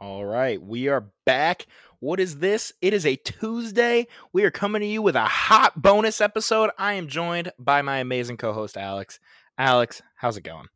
[0.00, 1.66] All right, we are back.
[1.98, 2.72] What is this?
[2.80, 4.06] It is a Tuesday.
[4.32, 6.70] We are coming to you with a hot bonus episode.
[6.78, 9.18] I am joined by my amazing co host, Alex.
[9.58, 10.68] Alex, how's it going?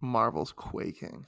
[0.00, 1.26] Marvel's quaking.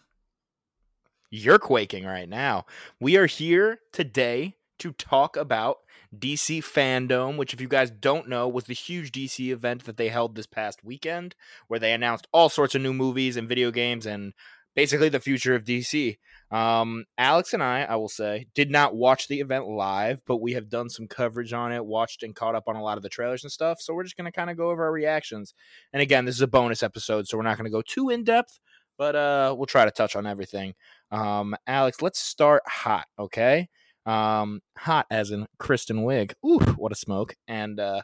[1.28, 2.66] You're quaking right now.
[3.00, 5.78] We are here today to talk about
[6.16, 10.08] DC FanDome, which, if you guys don't know, was the huge DC event that they
[10.08, 11.34] held this past weekend,
[11.66, 14.32] where they announced all sorts of new movies and video games and
[14.74, 16.18] basically the future of DC.
[16.50, 20.54] Um, Alex and I, I will say, did not watch the event live, but we
[20.54, 23.08] have done some coverage on it, watched and caught up on a lot of the
[23.08, 23.80] trailers and stuff.
[23.80, 25.52] So we're just going to kind of go over our reactions.
[25.92, 28.24] And again, this is a bonus episode, so we're not going to go too in
[28.24, 28.58] depth,
[28.96, 30.74] but uh, we'll try to touch on everything.
[31.10, 33.68] Um, Alex, let's start hot, okay?
[34.06, 36.32] Um, hot as in Kristen Wiig.
[36.44, 37.34] Ooh, what a smoke!
[37.46, 38.02] And uh,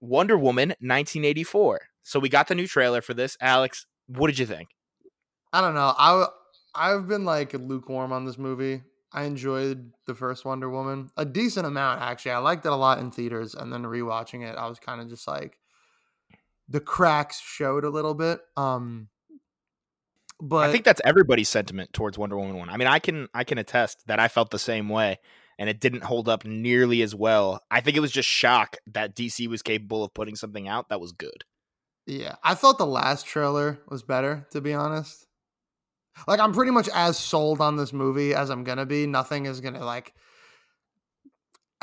[0.00, 1.80] Wonder Woman, 1984.
[2.02, 3.36] So we got the new trailer for this.
[3.40, 4.75] Alex, what did you think?
[5.52, 5.94] I don't know.
[5.96, 6.26] I
[6.74, 8.82] I've been like lukewarm on this movie.
[9.12, 12.32] I enjoyed the first Wonder Woman a decent amount actually.
[12.32, 15.08] I liked it a lot in theaters, and then rewatching it, I was kind of
[15.08, 15.58] just like
[16.68, 18.40] the cracks showed a little bit.
[18.56, 19.08] Um,
[20.40, 22.68] but I think that's everybody's sentiment towards Wonder Woman one.
[22.68, 25.18] I mean, I can I can attest that I felt the same way,
[25.58, 27.62] and it didn't hold up nearly as well.
[27.70, 31.00] I think it was just shock that DC was capable of putting something out that
[31.00, 31.44] was good.
[32.06, 35.25] Yeah, I thought the last trailer was better, to be honest.
[36.26, 39.06] Like I'm pretty much as sold on this movie as I'm gonna be.
[39.06, 40.14] Nothing is gonna like.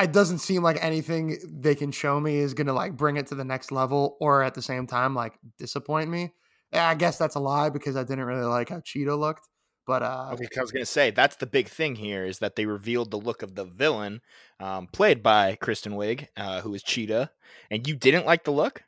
[0.01, 3.35] It doesn't seem like anything they can show me is gonna like bring it to
[3.35, 6.33] the next level, or at the same time like disappoint me.
[6.71, 9.47] I guess that's a lie because I didn't really like how Cheetah looked.
[9.85, 12.65] But uh, okay, I was gonna say that's the big thing here is that they
[12.65, 14.21] revealed the look of the villain,
[14.59, 17.31] um, played by Kristen Wiig, uh, who is Cheetah,
[17.69, 18.83] and you didn't like the look.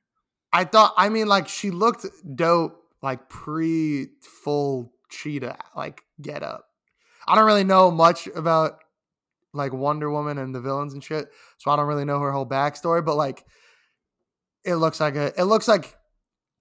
[0.54, 6.66] I thought, I mean, like she looked dope, like pre full cheetah like get up.
[7.28, 8.80] I don't really know much about
[9.54, 11.28] like Wonder Woman and the villains and shit,
[11.58, 13.04] so I don't really know her whole backstory.
[13.04, 13.44] But like,
[14.64, 15.96] it looks like a it looks like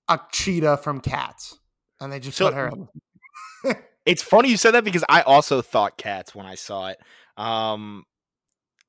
[0.08, 1.58] a cheetah from Cats,
[2.00, 2.72] and they just so, put her.
[4.06, 6.98] it's funny you said that because I also thought Cats when I saw it.
[7.36, 8.04] Um,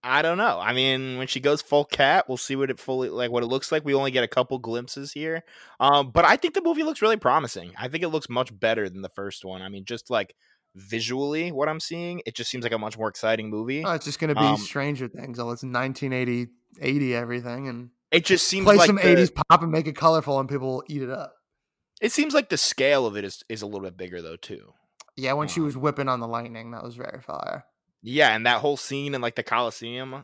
[0.06, 0.60] I don't know.
[0.62, 3.48] I mean, when she goes full cat, we'll see what it fully like what it
[3.48, 3.84] looks like.
[3.84, 5.44] We only get a couple glimpses here.
[5.80, 7.74] Um, but I think the movie looks really promising.
[7.78, 9.64] I think it looks much better than the first one.
[9.64, 10.36] I mean, just like
[10.76, 13.84] visually what I'm seeing, it just seems like a much more exciting movie.
[13.84, 15.40] Oh, it's just gonna be um, Stranger Things.
[15.40, 19.64] Oh, it's 1980 80 everything and it just seems play like some the, 80s pop
[19.64, 21.34] and make it colorful and people will eat it up.
[22.00, 24.74] It seems like the scale of it is, is a little bit bigger though too.
[25.16, 27.66] Yeah, when um, she was whipping on the lightning, that was very fire.
[28.06, 30.24] Yeah, and that whole scene in like the Coliseum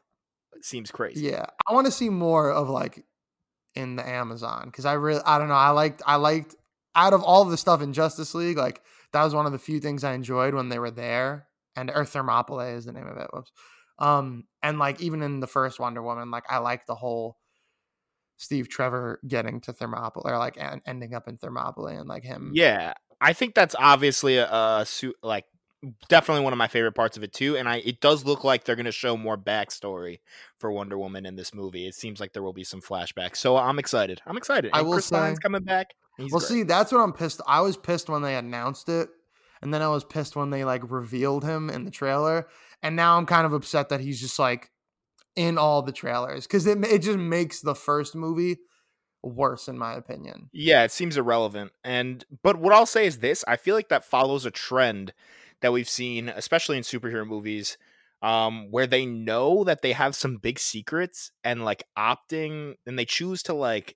[0.62, 1.25] seems crazy.
[1.25, 3.03] Yeah, I want to see more of like
[3.75, 6.56] in the Amazon because I really I don't know I liked I liked
[6.96, 8.81] out of all of the stuff in Justice League like
[9.14, 12.09] that was one of the few things I enjoyed when they were there and Earth
[12.09, 13.28] Thermopylae is the name of it.
[13.31, 13.52] Whoops.
[13.98, 17.38] Um and like even in the first Wonder Woman like I like the whole
[18.38, 22.52] Steve Trevor getting to Thermopylae or like and ending up in Thermopylae and like him.
[22.53, 25.46] Yeah, I think that's obviously a, a suit like
[26.09, 27.58] definitely one of my favorite parts of it too.
[27.58, 30.19] And I it does look like they're going to show more backstory
[30.59, 31.88] for Wonder Woman in this movie.
[31.88, 34.22] It seems like there will be some flashbacks, so I'm excited.
[34.25, 34.72] I'm excited.
[34.74, 35.88] I will Chris say, Pine's coming back.
[36.18, 36.42] Well, great.
[36.44, 37.42] see, that's what I'm pissed.
[37.47, 39.09] I was pissed when they announced it,
[39.62, 42.48] and then I was pissed when they like revealed him in the trailer,
[42.84, 44.69] and now I'm kind of upset that he's just like
[45.36, 48.58] in all the trailers because it it just makes the first movie
[49.24, 50.50] worse in my opinion.
[50.52, 51.72] Yeah, it seems irrelevant.
[51.84, 55.13] And but what I'll say is this, I feel like that follows a trend
[55.61, 57.77] that we've seen, especially in superhero movies,
[58.22, 63.05] um, where they know that they have some big secrets and like opting and they
[63.05, 63.95] choose to like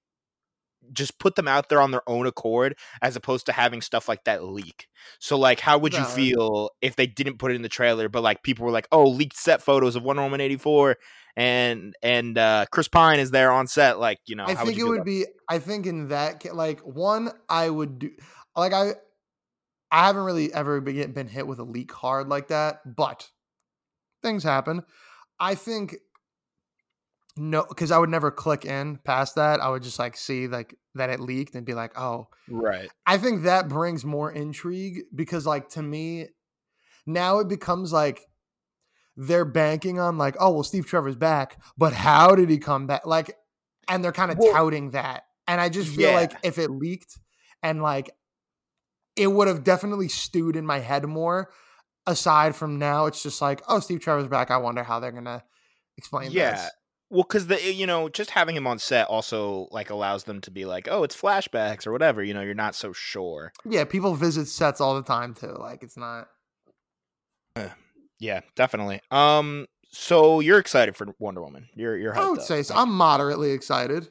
[0.94, 4.24] just put them out there on their own accord as opposed to having stuff like
[4.26, 4.88] that leak.
[5.20, 8.22] So like how would you feel if they didn't put it in the trailer but
[8.22, 10.98] like people were like, "Oh, leaked set photos of Wonder Woman 84
[11.36, 14.78] and and uh Chris Pine is there on set like, you know, I think would
[14.78, 18.12] it would be I think in that like one I would do
[18.56, 18.94] like I
[19.96, 23.30] I haven't really ever been hit with a leak hard like that, but
[24.22, 24.84] things happen.
[25.40, 25.96] I think
[27.38, 29.62] no, because I would never click in past that.
[29.62, 32.90] I would just like see like that it leaked and be like, oh, right.
[33.06, 36.28] I think that brings more intrigue because like to me,
[37.06, 38.28] now it becomes like
[39.16, 43.06] they're banking on like, oh well, Steve Trevor's back, but how did he come back?
[43.06, 43.32] Like,
[43.88, 46.16] and they're kind of well, touting that, and I just feel yeah.
[46.16, 47.18] like if it leaked
[47.64, 48.12] and like
[49.16, 51.50] it would have definitely stewed in my head more.
[52.08, 54.52] Aside from now, it's just like, oh, Steve Trevor's back.
[54.52, 55.44] I wonder how they're gonna
[55.98, 56.34] explain this.
[56.34, 56.52] yeah.
[56.52, 56.72] this.
[57.10, 60.52] Well, because the you know just having him on set also like allows them to
[60.52, 62.24] be like, oh, it's flashbacks or whatever.
[62.24, 63.54] You know, you're not so sure.
[63.64, 65.56] Yeah, people visit sets all the time too.
[65.58, 66.30] Like it's not.
[68.20, 69.02] Yeah, definitely.
[69.12, 71.70] Um, so you're excited for Wonder Woman?
[71.76, 72.18] You're you're.
[72.18, 72.76] I would say so.
[72.76, 74.08] I'm moderately excited.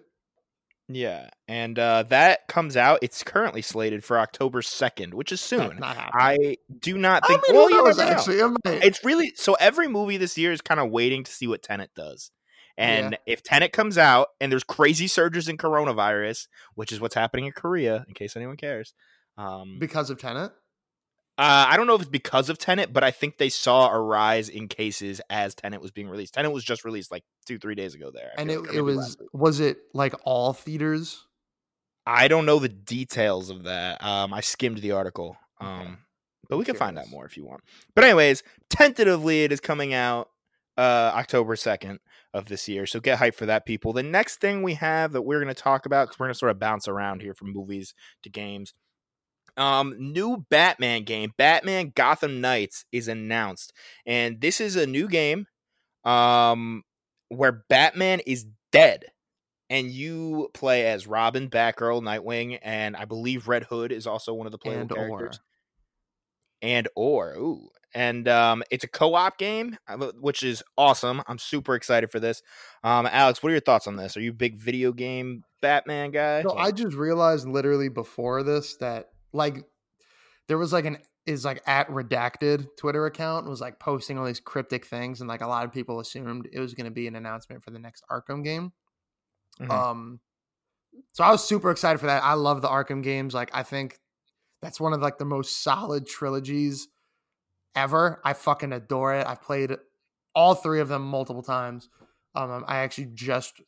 [0.88, 2.98] Yeah, and uh, that comes out.
[3.00, 5.78] It's currently slated for October second, which is soon.
[5.82, 7.40] I do not think.
[7.48, 8.52] I mean, well, you knows, actually, it
[8.84, 9.54] it's really so.
[9.54, 12.30] Every movie this year is kind of waiting to see what Tenet does,
[12.76, 13.18] and Yeah.
[13.32, 17.52] if Tenet comes out and there's crazy surges in coronavirus, which is what's happening in
[17.52, 18.92] Korea, in case anyone cares.
[19.38, 20.52] Um, because of Tenet.
[21.36, 24.00] Uh, I don't know if it's because of Tenet, but I think they saw a
[24.00, 26.34] rise in cases as Tenet was being released.
[26.34, 28.12] Tenet was just released like two, three days ago.
[28.14, 31.26] There, I And it, like, it was was it like all theaters?
[32.06, 34.04] I don't know the details of that.
[34.04, 35.36] Um, I skimmed the article.
[35.60, 35.70] Okay.
[35.70, 35.98] Um,
[36.48, 37.62] but we can find out more if you want.
[37.94, 40.28] But anyways, tentatively it is coming out
[40.76, 41.98] uh October 2nd
[42.32, 42.86] of this year.
[42.86, 43.92] So get hyped for that people.
[43.92, 46.38] The next thing we have that we're going to talk about cuz we're going to
[46.38, 48.74] sort of bounce around here from movies to games.
[49.56, 53.72] Um new Batman game, Batman Gotham Knights is announced.
[54.06, 55.46] And this is a new game
[56.04, 56.82] um
[57.28, 59.06] where Batman is dead
[59.70, 64.46] and you play as Robin, Batgirl, Nightwing, and I believe Red Hood is also one
[64.46, 65.40] of the playable And or characters.
[66.62, 71.22] And or ooh, and um, it's a co-op game, uh, which is awesome.
[71.26, 72.42] I'm super excited for this.
[72.82, 74.16] Um, Alex, what are your thoughts on this?
[74.16, 76.42] Are you a big video game Batman guy?
[76.42, 79.64] No, I just realized literally before this that like
[80.48, 84.40] there was like an is like at redacted Twitter account was like posting all these
[84.40, 87.16] cryptic things and like a lot of people assumed it was going to be an
[87.16, 88.72] announcement for the next Arkham game.
[89.60, 89.70] Mhm.
[89.70, 90.20] Um
[91.12, 92.22] so I was super excited for that.
[92.22, 93.34] I love the Arkham games.
[93.34, 93.98] Like I think
[94.62, 96.88] that's one of like the most solid trilogies
[97.74, 98.20] ever.
[98.24, 99.26] I fucking adore it.
[99.26, 99.72] I've played
[100.34, 101.88] all three of them multiple times.
[102.34, 103.60] Um I actually just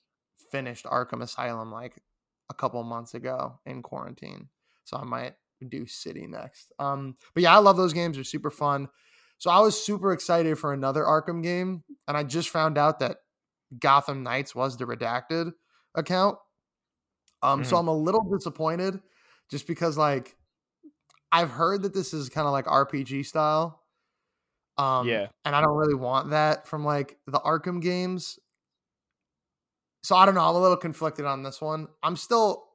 [0.52, 2.00] finished Arkham Asylum like
[2.50, 4.48] a couple months ago in quarantine.
[4.84, 5.34] So I might
[5.64, 6.72] do City next.
[6.78, 8.16] Um but yeah, I love those games.
[8.16, 8.88] They're super fun.
[9.38, 13.18] So I was super excited for another Arkham game and I just found out that
[13.78, 15.52] Gotham Knights was the redacted
[15.94, 16.38] account.
[17.42, 19.00] Um so I'm a little disappointed
[19.50, 20.36] just because like
[21.32, 23.82] I've heard that this is kind of like RPG style.
[24.78, 25.28] Um Yeah.
[25.44, 28.38] and I don't really want that from like the Arkham games.
[30.02, 30.48] So I don't know.
[30.48, 31.88] I'm a little conflicted on this one.
[32.00, 32.65] I'm still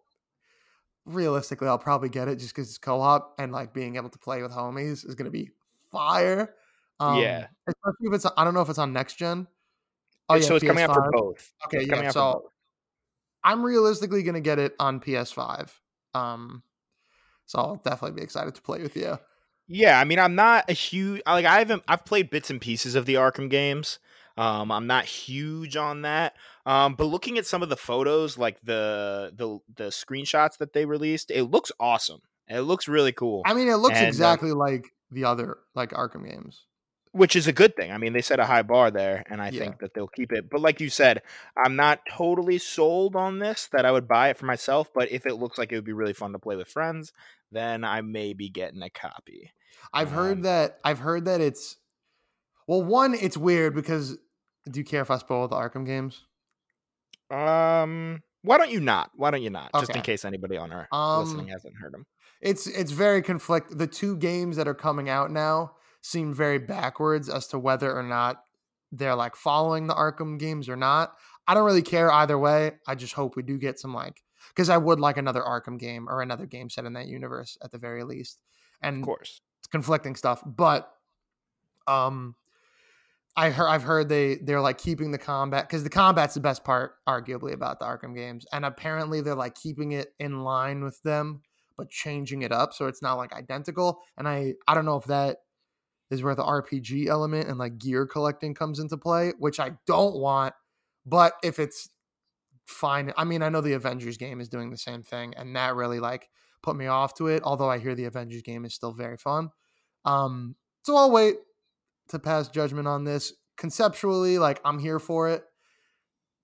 [1.05, 4.41] realistically, I'll probably get it just because it's co-op and like being able to play
[4.41, 5.49] with homies is gonna be
[5.91, 6.55] fire.
[6.99, 7.47] Um, Yeah.
[7.67, 9.47] especially if it's I don't know if it's on next gen.
[10.29, 11.51] Oh so it's coming out for both.
[11.65, 12.11] Okay, It's yeah.
[12.11, 12.51] So both.
[13.43, 15.79] I'm realistically gonna get it on PS5.
[16.13, 16.63] Um,
[17.45, 19.17] so I'll definitely be excited to play with you.
[19.67, 22.95] Yeah, I mean, I'm not a huge like I haven't I've played bits and pieces
[22.95, 23.99] of the Arkham games.
[24.37, 26.35] Um, I'm not huge on that.
[26.65, 30.85] Um, but looking at some of the photos, like the the the screenshots that they
[30.85, 32.21] released, it looks awesome.
[32.47, 35.91] It looks really cool, I mean, it looks And, uh, exactly like the other like
[35.91, 36.67] Arkham games.
[37.13, 37.91] which is a good thing.
[37.91, 39.51] I mean, they set a high bar there, and I Yeah.
[39.51, 40.49] think that they'll keep it.
[40.49, 41.21] But like you said,
[41.57, 44.89] I'm not totally sold on this that I would buy it for myself.
[44.93, 47.11] But if it looks like it would be really fun to play with friends,
[47.51, 49.51] then I may be getting a copy.
[49.93, 50.79] I've heard Um, that.
[50.83, 51.77] I've heard that it's
[52.67, 54.17] well, one, it's weird because
[54.69, 56.25] do you care if I spoil the Arkham games?
[57.31, 59.11] Um, why don't you not?
[59.15, 59.71] Why don't you not?
[59.79, 62.05] Just in case anybody on our Um, listening hasn't heard them.
[62.41, 63.77] It's it's very conflict.
[63.77, 68.03] The two games that are coming out now seem very backwards as to whether or
[68.03, 68.43] not
[68.91, 71.13] they're like following the Arkham games or not.
[71.47, 72.73] I don't really care either way.
[72.87, 76.09] I just hope we do get some like because I would like another Arkham game
[76.09, 78.41] or another game set in that universe at the very least.
[78.81, 79.41] And Of course.
[79.59, 80.41] it's conflicting stuff.
[80.45, 80.91] But
[81.87, 82.35] um
[83.35, 86.63] I heard I've heard they they're like keeping the combat because the combat's the best
[86.63, 88.45] part, arguably, about the Arkham games.
[88.51, 91.41] And apparently they're like keeping it in line with them,
[91.77, 94.01] but changing it up so it's not like identical.
[94.17, 95.37] And I I don't know if that
[96.09, 100.17] is where the RPG element and like gear collecting comes into play, which I don't
[100.17, 100.53] want.
[101.05, 101.89] But if it's
[102.65, 105.75] fine, I mean, I know the Avengers game is doing the same thing, and that
[105.75, 106.29] really like
[106.61, 107.43] put me off to it.
[107.43, 109.49] Although I hear the Avengers game is still very fun.
[110.03, 111.37] Um, so I'll wait
[112.11, 113.33] to pass judgment on this.
[113.57, 115.43] Conceptually, like I'm here for it.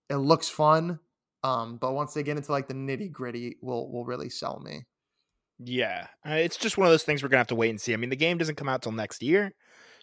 [0.09, 0.99] It looks fun.
[1.43, 4.85] Um, but once they get into like the nitty gritty, will will really sell me.
[5.59, 7.93] Yeah, uh, it's just one of those things we're gonna have to wait and see.
[7.93, 9.53] I mean, the game doesn't come out till next year,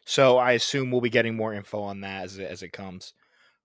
[0.05, 3.13] so I assume we'll be getting more info on that as it, as it comes.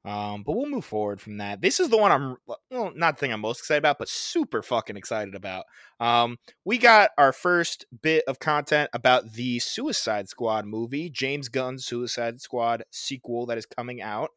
[0.06, 1.62] Um, but we'll move forward from that.
[1.62, 2.38] This is the one I'm
[2.72, 5.65] well, not the thing I'm most excited about, but super fucking excited about.
[6.00, 11.86] Um, we got our first bit of content about the Suicide Squad movie, James Gunn's
[11.86, 14.29] Suicide Squad sequel that is coming out.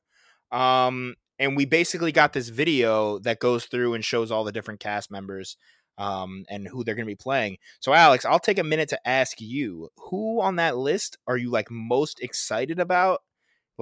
[0.51, 4.81] Um, and we basically got this video that goes through and shows all the different
[4.81, 5.57] cast members
[5.99, 7.59] um, and who they're going to be playing.
[7.81, 11.51] So, Alex, I'll take a minute to ask you who on that list are you
[11.51, 13.21] like most excited about?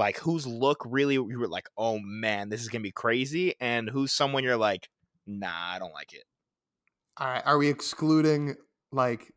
[0.00, 3.86] Like, whose look really you were like, oh man, this is to be crazy, and
[3.86, 4.88] who's someone you're like,
[5.26, 6.24] nah, I don't like it.
[7.18, 8.56] All right, are we excluding
[8.90, 9.30] like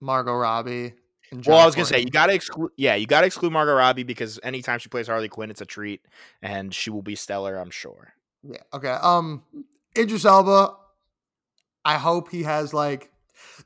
[0.00, 0.94] Margot Robbie?
[1.32, 2.70] And Well, I was gonna say you gotta exclude.
[2.76, 6.02] Yeah, you gotta exclude Margot Robbie because anytime she plays Harley Quinn, it's a treat,
[6.42, 7.56] and she will be stellar.
[7.56, 8.14] I'm sure.
[8.48, 8.62] Yeah.
[8.72, 8.96] Okay.
[9.02, 9.42] Um,
[9.98, 10.76] Idris Elba.
[11.84, 13.10] I hope he has like.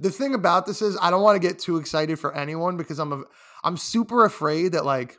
[0.00, 2.98] The thing about this is, I don't want to get too excited for anyone because
[2.98, 3.24] I'm a,
[3.64, 5.18] I'm super afraid that like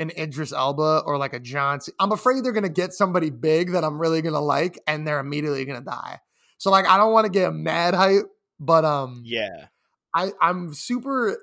[0.00, 1.80] an Idris Elba or like a John.
[1.80, 5.20] C- I'm afraid they're gonna get somebody big that I'm really gonna like, and they're
[5.20, 6.18] immediately gonna die.
[6.58, 8.24] So like, I don't want to get mad hype,
[8.58, 9.68] but um, Yeah,
[10.14, 11.38] I I'm super.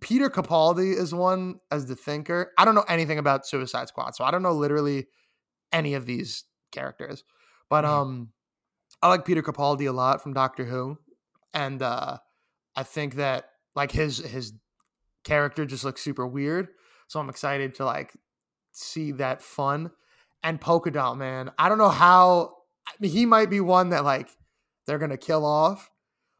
[0.00, 2.52] Peter Capaldi is one as the thinker.
[2.56, 5.08] I don't know anything about Suicide Squad, so I don't know literally
[5.72, 7.24] any of these characters.
[7.68, 7.88] But Mhm.
[7.88, 8.32] um,
[9.02, 10.98] I like Peter Capaldi a lot from Doctor Who,
[11.54, 12.18] and uh,
[12.76, 14.52] I think that like his his
[15.24, 16.68] character just looks super weird.
[17.10, 18.12] So I'm excited to like
[18.70, 19.90] see that fun.
[20.44, 22.54] And Polka Dot Man, I don't know how
[22.86, 24.28] I mean, he might be one that like
[24.86, 25.90] they're gonna kill off,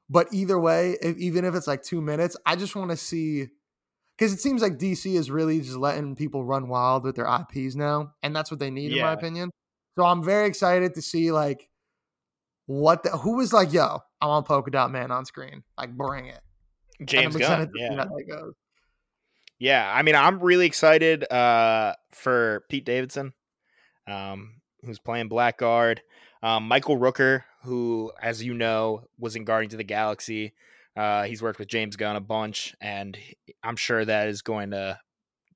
[0.09, 3.49] but either way, if, even if it's like two minutes, I just want to see
[4.17, 7.75] because it seems like DC is really just letting people run wild with their IPs
[7.75, 9.51] now, and that's what they need, in my opinion.
[9.99, 11.69] So I'm very excited to see like
[12.67, 16.27] what the who was like, yo, I want Polka Dot Man on screen, like bring
[16.27, 16.41] it.
[17.05, 17.43] James Gunn.
[17.43, 17.95] excited to see
[18.29, 18.51] Yeah.
[19.61, 19.89] Yeah.
[19.95, 23.35] I mean, I'm really excited uh, for Pete Davidson,
[24.09, 26.01] um, who's playing Blackguard.
[26.43, 30.55] Um, Michael Rooker, who, as you know, was in Guardians of the Galaxy.
[30.97, 33.17] Uh, he's worked with James Gunn a bunch, and
[33.63, 34.99] I'm sure that is going to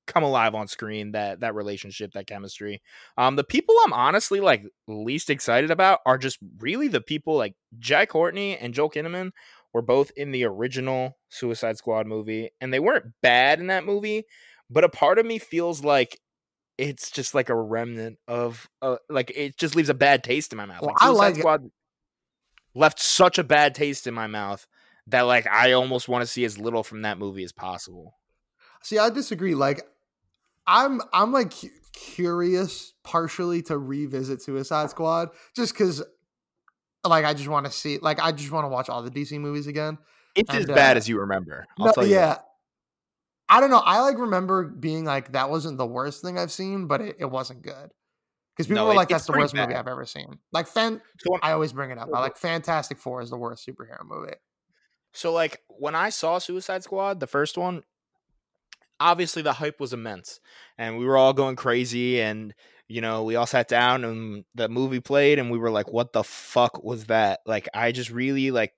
[0.06, 1.12] come alive on screen.
[1.12, 2.82] That that relationship, that chemistry.
[3.16, 7.54] Um, the people I'm honestly like least excited about are just really the people like
[7.78, 9.32] Jai Courtney and Joel Kinnaman
[9.74, 14.24] were both in the original Suicide Squad movie, and they weren't bad in that movie.
[14.70, 16.18] But a part of me feels like
[16.78, 20.56] it's just like a remnant of, uh, like it just leaves a bad taste in
[20.56, 20.80] my mouth.
[20.80, 21.40] Well, like I Suicide like it.
[21.40, 21.70] Squad
[22.74, 24.66] left such a bad taste in my mouth
[25.08, 28.14] that like I almost want to see as little from that movie as possible.
[28.82, 29.54] See, I disagree.
[29.54, 29.82] Like,
[30.66, 36.02] I'm I'm like cu- curious partially to revisit Suicide Squad just because,
[37.04, 37.98] like, I just want to see.
[37.98, 39.98] Like, I just want to watch all the DC movies again.
[40.34, 41.66] It's And, as bad uh, as you remember.
[41.80, 42.12] I'll No, tell you.
[42.12, 42.38] yeah.
[43.48, 43.82] I don't know.
[43.84, 47.26] I like remember being like that wasn't the worst thing I've seen, but it, it
[47.26, 47.90] wasn't good.
[48.56, 49.74] Because people No, were like, "That's the worst movie.
[49.74, 51.02] I've ever seen." Like, fan.
[51.20, 52.08] So, I always bring it up.
[52.12, 54.34] I like Fantastic Four is the worst superhero movie.
[55.12, 57.82] so like when I saw Suicide Squad, the first one,
[59.00, 60.40] obviously the hype was immense,
[60.78, 62.54] and we were all going crazy, and
[62.94, 66.12] you know we all sat down and the movie played, and we were like, "What
[66.12, 68.72] the fuck was that?" Like I just really like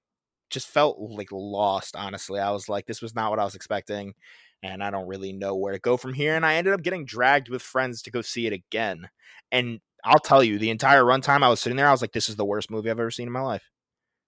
[0.50, 1.96] just felt like lost.
[1.96, 4.14] Honestly, I was like, "This was not what I was expecting."
[4.62, 6.35] And I don't really know where to go from here.
[6.35, 9.08] And I ended up getting dragged with friends to go see it again.
[9.52, 12.28] And I'll tell you, the entire runtime I was sitting there, I was like, "This
[12.30, 13.64] is the worst movie I've ever seen in my life."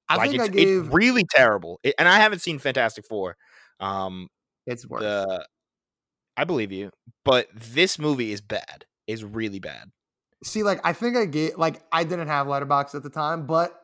[0.09, 1.80] I like think it's, I gave it's really terrible.
[1.83, 3.37] It- and I haven't seen Fantastic Four.
[3.80, 4.28] Um,
[4.66, 5.02] it's worse.
[5.02, 5.47] the
[6.37, 6.90] I believe you,
[7.25, 8.87] but this movie is bad.
[9.09, 9.91] Is really bad.
[10.45, 13.75] See, like I think I gave like I didn't have Letterboxd at the time, but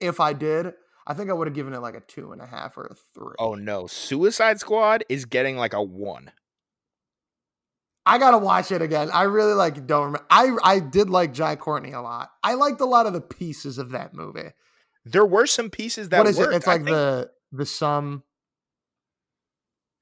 [0.00, 0.74] if I did,
[1.06, 2.94] I think I would have given it like a two and a half or a
[3.14, 3.36] three.
[3.38, 6.32] Oh no, Suicide Squad is getting like a one.
[8.04, 9.10] I gotta watch it again.
[9.12, 10.26] I really like don't remember.
[10.28, 12.30] I I did like Jai Courtney a lot.
[12.42, 14.50] I liked a lot of the pieces of that movie.
[15.04, 16.52] There were some pieces that what is worked.
[16.52, 16.56] it?
[16.56, 18.24] It's like think- the the sum,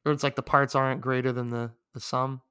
[0.04, 2.42] or it's like the parts aren't greater than the the sum,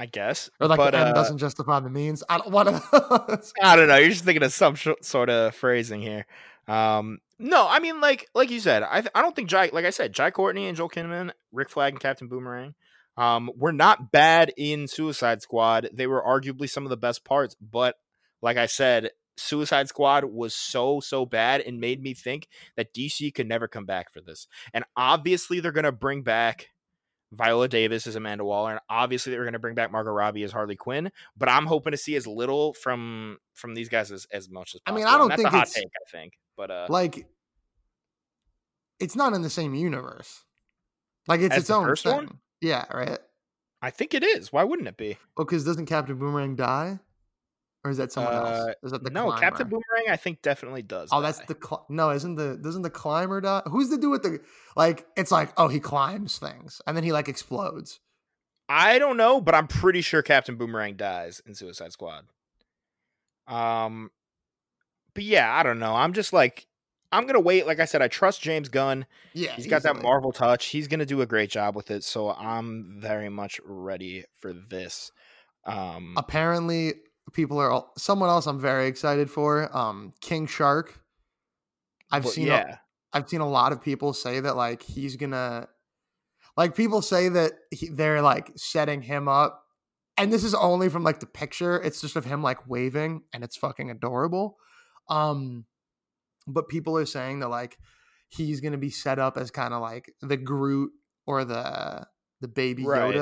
[0.00, 2.24] I guess, or like but the end uh, doesn't justify the means.
[2.26, 3.42] I don't want to.
[3.62, 3.96] I don't know.
[3.96, 6.24] You're just thinking of some sh- sort of phrasing here.
[6.66, 9.84] Um, no, I mean, like, like you said, I, th- I don't think Jai, like
[9.84, 12.74] I said, Jai Courtney and Joel Kinnaman, Rick Flag and Captain Boomerang,
[13.18, 15.90] um, were not bad in Suicide Squad.
[15.92, 17.96] They were arguably some of the best parts, but
[18.40, 23.34] like I said, Suicide Squad was so so bad and made me think that DC
[23.34, 24.46] could never come back for this.
[24.72, 26.70] And obviously, they're gonna bring back
[27.32, 30.52] Viola Davis as Amanda Waller, and obviously they're going to bring back Margot Robbie as
[30.52, 31.12] Harley Quinn.
[31.36, 34.80] But I'm hoping to see as little from from these guys as, as much as
[34.80, 35.02] possible.
[35.02, 35.86] I mean, I don't think a hot it's- take.
[35.86, 37.26] I think, but uh, like,
[38.98, 40.44] it's not in the same universe.
[41.28, 42.12] Like it's its own thing.
[42.14, 42.38] one?
[42.60, 43.18] Yeah, right.
[43.82, 44.52] I think it is.
[44.52, 45.16] Why wouldn't it be?
[45.36, 46.98] Oh, because doesn't Captain Boomerang die,
[47.84, 48.46] or is that someone else?
[48.46, 49.40] Uh, Is that the no, climber?
[49.40, 51.08] Captain Boomerang, I think definitely does.
[51.12, 53.62] Oh, that's the cl- no, isn't the doesn't the climber die?
[53.66, 54.40] Who's the dude with the
[54.76, 55.06] like?
[55.16, 58.00] It's like oh, he climbs things and then he like explodes.
[58.68, 62.26] I don't know, but I'm pretty sure Captain Boomerang dies in Suicide Squad.
[63.48, 64.10] Um,
[65.14, 65.94] but yeah, I don't know.
[65.94, 66.66] I'm just like
[67.12, 67.66] I'm gonna wait.
[67.66, 69.06] Like I said, I trust James Gunn.
[69.32, 70.02] Yeah, He's got that.
[70.02, 70.66] Marvel touch.
[70.66, 72.04] He's gonna do a great job with it.
[72.04, 75.10] So I'm very much ready for this.
[75.64, 76.94] Um, Apparently,
[77.32, 79.74] people are all, someone else I'm very excited for.
[79.76, 81.00] Um, King Shark.
[82.10, 82.48] I've but seen.
[82.48, 82.76] a- yeah,
[83.12, 85.68] I've seen a lot of people say that like he's gonna,
[86.56, 89.62] like people say that he, they're like setting him up,
[90.16, 91.80] and this is only from like the picture.
[91.80, 94.56] It's just of him like waving, and it's fucking adorable.
[95.08, 95.66] Um,
[96.46, 97.78] but people are saying that like
[98.28, 100.92] he's gonna be set up as kind of like the Groot
[101.26, 102.06] or the
[102.40, 103.14] the baby Right.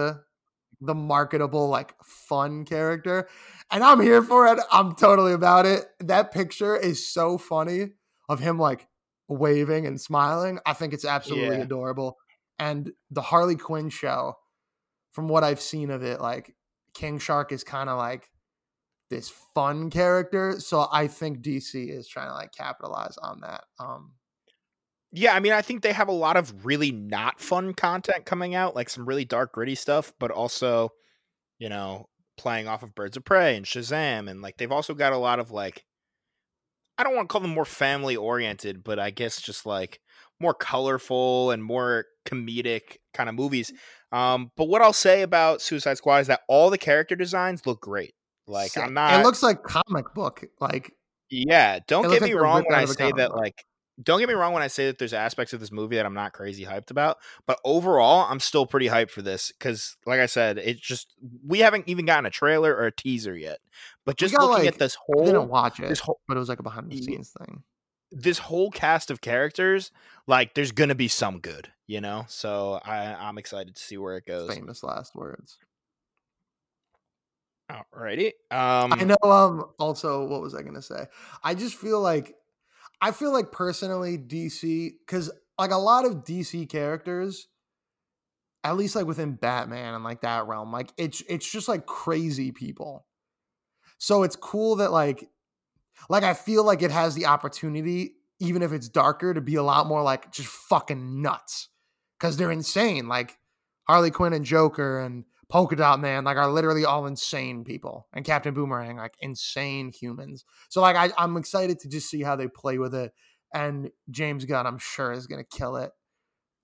[0.81, 3.29] The marketable like fun character,
[3.71, 4.61] and I'm here for it.
[4.71, 5.87] I'm totally about it.
[6.01, 7.91] That picture is so funny
[8.29, 8.87] of him like
[9.29, 10.59] waving and smiling.
[10.67, 11.63] I think it's absolutely Yeah.
[11.63, 12.17] adorable.
[12.61, 14.35] And the Harley Quinn show,
[15.13, 16.55] from what I've seen of it, like
[16.95, 18.31] King Shark is kind of like
[19.11, 20.61] this fun character.
[20.61, 23.65] So I think DC is trying to like capitalize on that.
[23.79, 24.13] Um
[25.13, 25.35] yeah.
[25.35, 28.75] I mean, I think they have a lot of really not fun content coming out,
[28.75, 30.91] like some really dark, gritty stuff, but also,
[31.59, 35.13] you know, playing off of Birds of Prey and Shazam, and like they've also got
[35.13, 35.85] a lot of like,
[36.97, 40.01] I don't want to call them more family oriented, but I guess just like
[40.41, 43.73] more colorful and more comedic kind of movies.
[44.13, 47.81] Um, but what I'll say about Suicide Squad is that all the character designs look
[47.81, 48.15] great.
[48.47, 48.85] Like sick.
[48.85, 49.21] I'm not.
[49.21, 50.45] it looks like comic book.
[50.61, 50.93] Like
[51.31, 53.37] Yeah, don't get looks me wrong when I say that book.
[53.37, 53.65] like
[54.03, 56.15] don't get me wrong when I say that there's aspects of this movie that I'm
[56.15, 60.27] not crazy hyped about, but overall I'm still pretty hyped for this cuz like I
[60.27, 61.15] said, it's just
[61.47, 63.59] we haven't even gotten a trailer or a teaser yet.
[64.05, 66.37] But just got, looking like- at this I didn't whole watch it, this whole but
[66.37, 67.63] it was like a behind the scenes thing.
[68.11, 69.91] this whole cast of characters,
[70.27, 72.25] like there's going to be some good, you know?
[72.29, 74.55] So I I'm excited to see where it goes.
[74.55, 75.59] Famous last words.
[77.71, 78.29] Alrighty.
[78.51, 79.17] Um I know.
[79.23, 79.65] Um.
[79.79, 81.07] Also, what was I gonna say?
[81.45, 82.35] I just feel like,
[83.01, 87.49] I feel like personally DC because like a lot of DC characters,
[88.65, 92.53] at least like within Batman and like that realm, like it's it's just like crazy
[92.53, 93.07] people.
[93.99, 95.29] So it's cool that like,
[96.09, 99.63] like I feel like it has the opportunity, even if it's darker, to be a
[99.63, 101.69] lot more like just fucking nuts
[102.19, 103.09] because they're insane.
[103.09, 103.37] Like
[103.89, 108.25] Harley Quinn and Joker and Polka Dot Man, like are literally all insane people, and
[108.25, 110.45] Captain Boomerang, like insane humans.
[110.69, 113.13] So like I, I'm excited to just see how they play with it,
[113.53, 115.91] and James Gunn, I'm sure, is gonna kill it.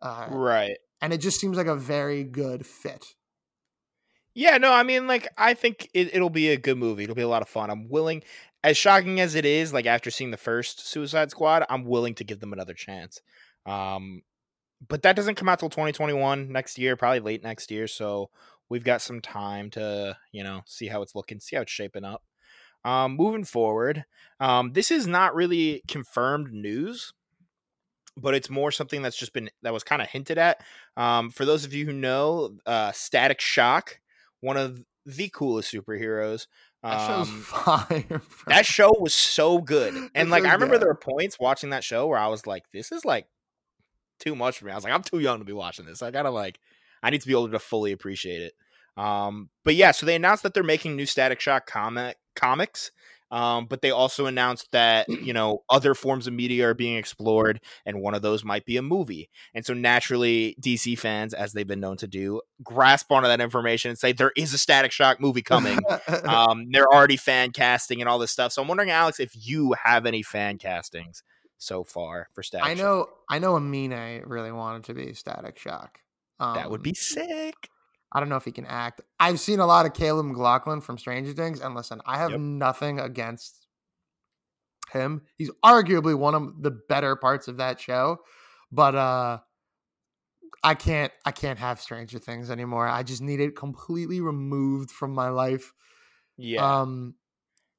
[0.03, 0.77] Uh, right.
[1.01, 3.07] and it just seems like a very good fit.
[4.35, 7.05] Yeah, no, I mean, like, I think it, it'll be a good movie.
[7.05, 7.71] It'll be a lot of fun.
[7.71, 8.23] I'm willing,
[8.65, 12.25] as shocking as it is, like after seeing the first Suicide Squad, I'm willing to
[12.25, 13.23] give them another chance.
[13.65, 14.23] Um,
[14.87, 17.87] but that doesn't come out till 2021 next year, probably late next year.
[17.87, 18.31] So
[18.75, 22.05] we've got some time to, you know, see how it's looking, see how it's shaping
[22.05, 22.25] up.
[22.85, 24.05] Um, moving forward,
[24.41, 27.15] um, this is not really confirmed news,
[28.17, 30.61] but it's more something that's just been that was kind of hinted at.
[30.97, 34.01] Um, for those of you who know, uh, Static Shock,
[34.41, 36.49] one of the coolest superheroes.
[36.83, 38.21] That Um, fire.
[38.49, 42.09] that show was so good, and like I remember there were points watching that show
[42.09, 43.29] where I was like, "This is like
[44.19, 46.03] too much for me." I was like, "I'm too young to be watching this.
[46.03, 46.59] I gotta like,
[47.03, 48.53] I need to be older to fully appreciate it."
[48.97, 52.91] Um, but yeah, so they announced that they're making new Static Shock comic comics.
[53.31, 57.61] Um, but they also announced that you know other forms of media are being explored,
[57.85, 59.29] and one of those might be a movie.
[59.55, 63.89] And so naturally, DC fans, as they've been known to do, grasp onto that information
[63.89, 65.81] and say there is a Static Shock movie coming
[66.25, 68.53] um, they're already fan casting and all this stuff.
[68.53, 71.25] So I'm wondering, Alex, if you have any fan castings
[71.59, 72.67] so far for Static.
[72.67, 72.79] I Shock.
[72.79, 73.09] know.
[73.29, 73.57] I know.
[73.57, 75.99] Amine really wanted to be Static Shock.
[76.39, 77.55] Um, that would be sick.
[78.15, 79.01] I don't know if he can act.
[79.19, 82.41] I've seen a lot of Caleb McLaughlin from Stranger Things, and listen, I have Yep.
[82.41, 83.67] nothing against
[84.93, 85.23] him.
[85.37, 88.19] He's arguably one of the better parts of that show,
[88.71, 89.39] but uh
[90.63, 92.87] I can't I can't have Stranger Things anymore.
[92.87, 95.73] I just need it completely removed from my life.
[96.37, 97.17] Yeah, Um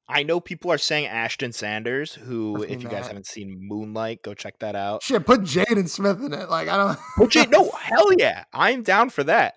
[0.08, 4.34] I know people are saying Ashton Sanders, who, if you guys haven't seen Moonlight, go
[4.34, 5.02] check that out.
[5.02, 6.48] shit, put Jaden Smith in it.
[6.48, 9.54] Like I don't Well, Jay, no, hell yeah, I'm down for that.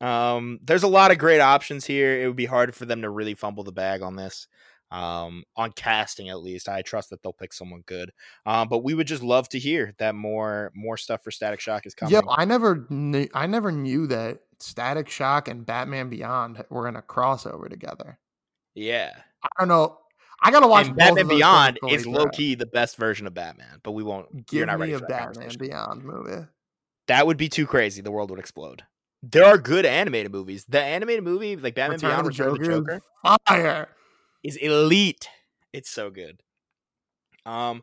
[0.00, 2.22] Um, there's a lot of great options here.
[2.22, 4.46] It would be hard for them to really fumble the bag on this.
[4.90, 8.12] Um, on casting at least, I trust that they'll pick someone good.
[8.44, 11.86] Um, but we would just love to hear that more more stuff for Static Shock
[11.86, 12.14] is coming.
[12.14, 16.96] Yo, I never knew I never knew that Static Shock and Batman Beyond were in
[16.96, 18.18] a crossover together.
[18.74, 19.12] yeah.
[19.42, 19.98] I don't know.
[20.42, 23.92] I gotta watch and Batman Beyond is low key the best version of Batman, but
[23.92, 24.46] we won't.
[24.46, 25.50] Give you're not me ready a Batman.
[25.58, 26.46] Beyond movie.
[27.08, 28.02] That would be too crazy.
[28.02, 28.82] The world would explode.
[29.22, 30.64] There are good animated movies.
[30.68, 33.02] The animated movie, like Batman Return Beyond, Return of the Joker
[33.46, 33.88] fire.
[34.44, 35.28] is elite.
[35.72, 36.40] It's so good.
[37.44, 37.82] Um,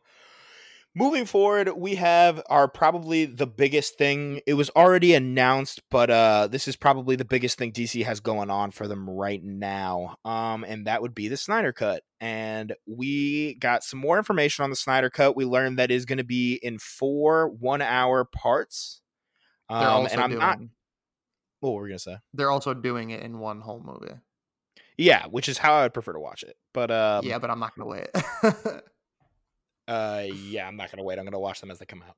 [0.95, 4.41] moving forward, we have our probably the biggest thing.
[4.45, 8.49] It was already announced, but uh, this is probably the biggest thing DC has going
[8.49, 10.15] on for them right now.
[10.23, 12.03] Um, and that would be the Snyder Cut.
[12.21, 15.35] And we got some more information on the Snyder Cut.
[15.35, 19.01] We learned that is going to be in four one-hour parts.
[19.69, 20.59] Um, and I'm doing, not.
[21.63, 22.17] What were we gonna say?
[22.33, 24.15] They're also doing it in one whole movie.
[24.97, 26.57] Yeah, which is how I would prefer to watch it.
[26.73, 28.09] But um, yeah, but I'm not gonna wait.
[29.85, 31.19] Uh, yeah, I'm not gonna wait.
[31.19, 32.15] I'm gonna watch them as they come out.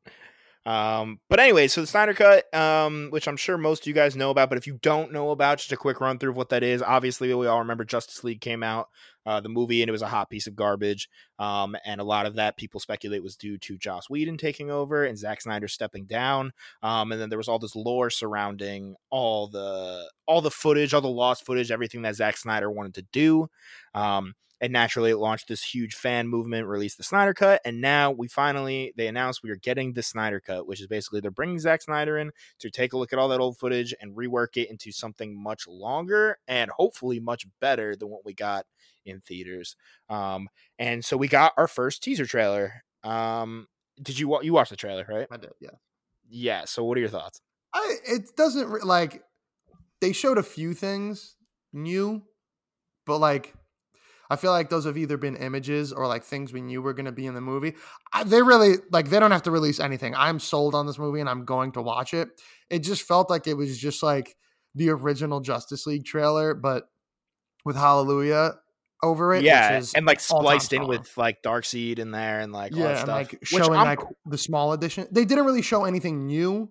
[0.66, 4.16] Um, but anyway, so the Snyder Cut, um, which I'm sure most of you guys
[4.16, 6.50] know about, but if you don't know about, just a quick run through of what
[6.50, 6.82] that is.
[6.82, 8.90] Obviously, we all remember Justice League came out,
[9.28, 11.08] uh, the movie, and it was a hot piece of garbage.
[11.38, 15.06] Um, and a lot of that people speculate was due to Joss Whedon taking over
[15.06, 16.52] and Zack Snyder stepping down.
[16.82, 21.02] Um, and then there was all this lore surrounding all the all the footage, all
[21.02, 23.48] the lost footage, everything that Zack Snyder wanted to do.
[23.94, 24.34] Um,
[24.66, 28.28] and naturally it launched this huge fan movement released the snyder cut and now we
[28.28, 31.84] finally they announced we are getting the snyder cut which is basically they're bringing Zack
[31.84, 34.92] snyder in to take a look at all that old footage and rework it into
[34.92, 38.66] something much longer and hopefully much better than what we got
[39.06, 39.76] in theaters.
[40.10, 40.50] Um
[40.80, 42.84] and so we got our first teaser trailer.
[43.04, 43.68] Um
[44.02, 45.28] did you you watch the trailer right?
[45.30, 45.70] I did, yeah.
[46.28, 47.40] yeah so what are your thoughts?
[47.72, 49.22] I it doesn't like
[50.02, 51.36] they showed a few things
[51.72, 52.24] new,
[53.06, 53.54] but like
[54.30, 57.06] I feel like those have either been images or like things we knew were going
[57.06, 57.76] to be in the movie.
[58.12, 60.16] I, they really like they don't have to release anything.
[60.16, 62.30] I'm sold on this movie and I'm going to watch it.
[62.70, 64.36] It just felt like it was just like
[64.74, 66.90] the original Justice League trailer, but
[67.64, 68.56] with Hallelujah
[69.04, 69.44] over it.
[69.44, 72.80] yeah which is and like spliced in with like Darkseid in there and like all
[72.80, 75.08] yeah, that and stuff like showing like the small edition.
[75.12, 76.70] They didn't really show anything new,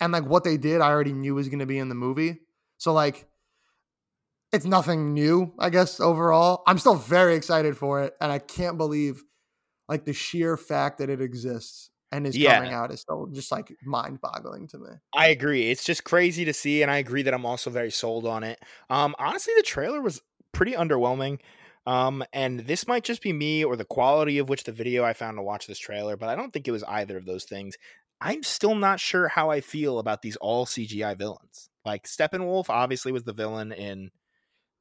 [0.00, 2.40] and like what they did, I already knew was going to be in the movie.
[2.78, 3.26] So like,
[4.52, 6.00] it's nothing new, I guess.
[6.00, 9.22] Overall, I'm still very excited for it, and I can't believe
[9.88, 12.60] like the sheer fact that it exists and is Yeah.
[12.60, 14.90] coming out is still just like mind-boggling to me.
[15.14, 15.70] I agree.
[15.70, 18.60] It's just crazy to see, and I agree that I'm also very sold on it.
[18.90, 20.20] Um, honestly, the trailer was
[20.52, 21.40] pretty underwhelming.
[21.86, 25.12] Um, and this might just be me or the quality of which the video I
[25.12, 27.76] found to watch this trailer, but I don't think it was either of those things.
[28.20, 31.70] I'm still not sure how I feel about these all CGI villains.
[31.84, 34.10] Like Steppenwolf obviously was the villain in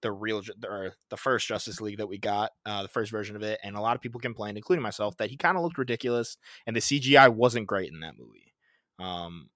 [0.06, 3.42] the real or the first Justice League that we got, uh, the first version of
[3.42, 6.38] it, and a lot of people complained, including myself, that he kind of looked ridiculous,
[6.68, 8.54] and the CGI wasn't great in that movie.
[9.00, 9.50] Um,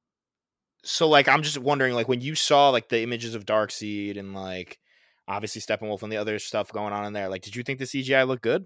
[0.83, 4.33] so like I'm just wondering, like when you saw like the images of Darkseid and
[4.33, 4.79] like
[5.27, 7.85] obviously Steppenwolf and the other stuff going on in there, like did you think the
[7.85, 8.65] CGI looked good?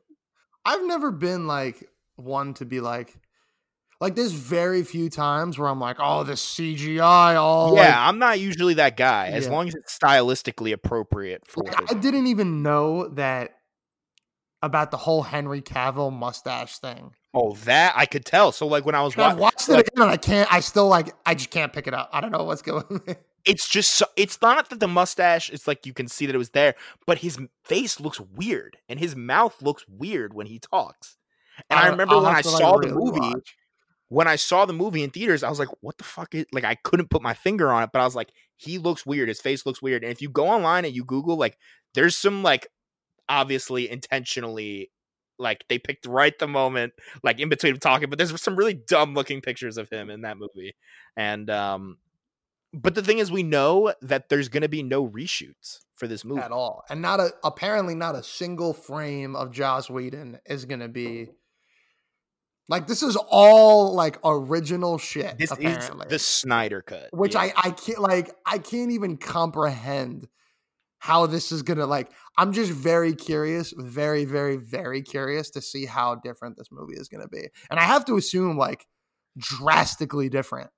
[0.64, 3.14] I've never been like one to be like.
[4.04, 8.20] Like there's very few times where I'm like, oh, the CGI, all yeah, like, I'm
[8.20, 9.30] not usually that guy.
[9.30, 9.52] As Yeah.
[9.54, 13.52] long as it's stylistically appropriate for Like, I didn't even know that
[14.62, 17.12] about the whole Henry Cavill mustache thing.
[17.34, 18.52] Oh, that I could tell.
[18.52, 20.52] So like when I was watching, watched it again and I can't.
[20.54, 21.14] I still like.
[21.26, 22.10] I just can't pick it up.
[22.12, 22.84] I don't know what's going.
[22.90, 23.02] on.
[23.46, 25.50] it's just so, it's not that the mustache.
[25.50, 26.76] It's like you can see that it was there,
[27.08, 31.16] but his face looks weird and his mouth looks weird when he talks.
[31.70, 33.56] And I I'll- remember I'll when I to, like, saw the really movie, watch.
[34.14, 36.64] When I saw the movie in theaters, I was like, what the fuck is like
[36.64, 39.42] I couldn't put my finger on it, but I was like, he looks weird, his
[39.42, 40.04] face looks weird.
[40.04, 41.58] And if you go online and you Google, like,
[41.96, 42.68] there's some like
[43.28, 44.92] obviously intentionally
[45.40, 49.16] like they picked right the moment, like in between talking, but there's some really dumb
[49.16, 50.76] looking pictures of him in that movie.
[51.18, 51.98] And um
[52.72, 56.42] but the thing is we know that there's gonna be no reshoots for this movie.
[56.42, 60.82] at all, and not a apparently not a single frame of Joss Whedon is going
[60.82, 61.30] to be.
[62.70, 65.38] Like this is all like original shit.
[65.38, 66.06] This apparently.
[66.06, 67.10] is the Snyder cut.
[67.12, 67.42] which yeah.
[67.42, 70.28] I I can't like I can't even comprehend
[71.00, 72.10] how this is gonna like.
[72.38, 77.10] I'm just very curious, very very very curious to see how different this movie is
[77.10, 78.88] gonna be, and I have to assume like
[79.38, 80.70] drastically different.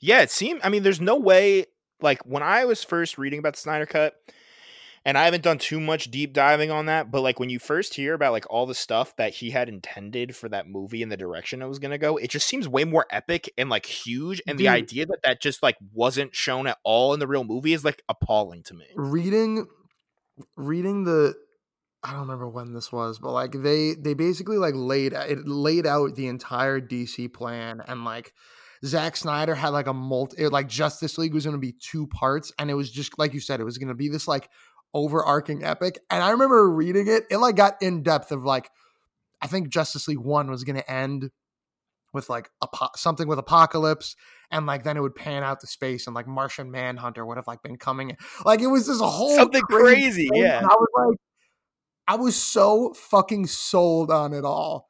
[0.00, 0.60] Yeah, it seemed.
[0.62, 1.66] I mean, there's no way.
[2.00, 4.14] Like when I was first reading about the Snyder Cut,
[5.06, 7.94] and I haven't done too much deep diving on that, but like when you first
[7.94, 11.16] hear about like all the stuff that he had intended for that movie and the
[11.16, 14.42] direction it was going to go, it just seems way more epic and like huge.
[14.48, 17.72] And the idea that that just like wasn't shown at all in the real movie
[17.72, 18.86] is like appalling to me.
[18.96, 19.66] Reading,
[20.56, 21.34] reading the.
[22.02, 25.86] I don't remember when this was, but like they they basically like laid it laid
[25.86, 28.32] out the entire DC plan and like
[28.84, 32.06] Zack Snyder had like a multi it, like Justice League was going to be two
[32.08, 34.48] parts and it was just like you said it was going to be this like
[34.94, 38.70] overarching epic and I remember reading it it like got in depth of like
[39.42, 41.30] I think Justice League 1 was going to end
[42.14, 44.16] with like apo- something with apocalypse
[44.50, 47.46] and like then it would pan out to space and like Martian Manhunter would have
[47.46, 50.60] like been coming like it was this whole Something crazy, thing, yeah.
[50.62, 51.18] I was like
[52.08, 54.88] I was so fucking sold on it all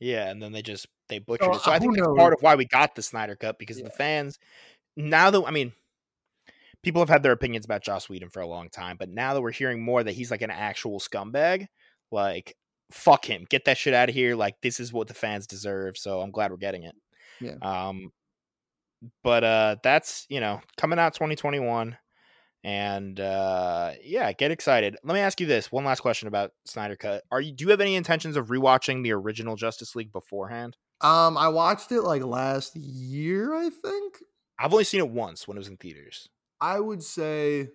[0.00, 1.62] Yeah, and then they just they butchered So, it.
[1.62, 3.84] So uh, I think that's part of why we got the Snyder Cut because Yeah.
[3.84, 4.38] the fans
[4.96, 5.72] now that I mean
[6.82, 9.40] people have had their opinions about Joss Whedon for a long time, but now that
[9.40, 11.66] we're hearing more that he's like an actual scumbag,
[12.10, 12.56] like
[12.90, 14.34] fuck him, get that shit out of here.
[14.34, 15.96] Like this is what the fans deserve.
[15.96, 16.94] So I'm glad we're getting it.
[17.40, 17.56] Yeah.
[17.62, 18.12] Um,
[19.22, 21.96] but uh, that's you know coming out 2021,
[22.64, 24.96] and uh, yeah, get excited.
[25.02, 27.24] Let me ask you this one last question about Snyder Cut.
[27.30, 30.76] Are you do you have any intentions of rewatching the original Justice League beforehand?
[31.00, 34.18] Um, I watched it like last year, I think.
[34.58, 36.28] I've only seen it once when it was in theaters.
[36.62, 37.70] I would say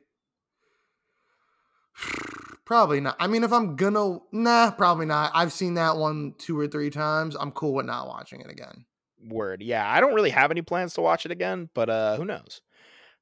[2.66, 3.18] probably not.
[3.20, 5.32] I mean, if I'm gonna, nah, probably not.
[5.36, 7.36] I've seen that one two or three times.
[7.38, 8.86] I'm cool with not watching it again.
[9.28, 9.62] Word.
[9.62, 12.62] Yeah, I don't really have any plans to watch it again, but uh who knows.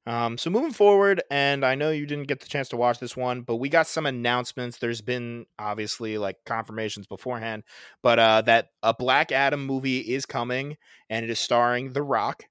[0.06, 3.16] Um so moving forward and I know you didn't get the chance to watch this
[3.16, 4.78] one, but we got some announcements.
[4.78, 7.64] There's been obviously like confirmations beforehand,
[8.04, 10.76] but uh that a Black Adam movie is coming
[11.10, 12.44] and it is starring The Rock.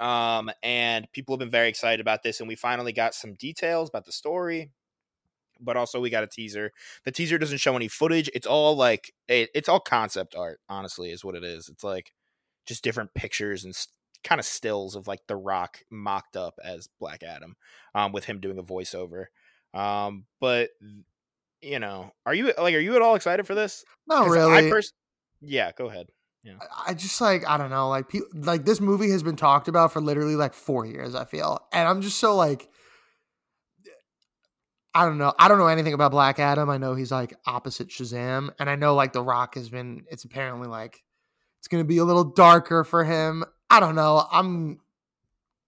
[0.00, 3.88] Um and people have been very excited about this and we finally got some details
[3.88, 4.70] about the story.
[5.60, 6.72] But also we got a teaser.
[7.04, 8.28] The teaser doesn't show any footage.
[8.34, 11.68] It's all like it, it's all concept art, honestly, is what it is.
[11.68, 12.12] It's like
[12.66, 13.88] just different pictures and s-
[14.24, 17.56] kind of stills of like The Rock mocked up as Black Adam,
[17.94, 19.26] um, with him doing a voiceover.
[19.72, 20.70] Um, but
[21.60, 23.84] you know, are you like, are you at all excited for this?
[24.06, 24.52] Not really.
[24.52, 24.92] I pers-
[25.40, 26.08] yeah, go ahead.
[26.60, 29.68] I- I just like I don't know, like people like this movie has been talked
[29.68, 31.14] about for literally like four years.
[31.14, 32.68] I feel, and I'm just so like,
[34.94, 35.32] I don't know.
[35.38, 36.70] I don't know anything about Black Adam.
[36.70, 40.04] I know he's like opposite Shazam, and I know like The Rock has been.
[40.10, 41.02] It's apparently like
[41.58, 43.44] it's gonna be a little darker for him.
[43.70, 44.24] I don't know.
[44.30, 44.78] I'm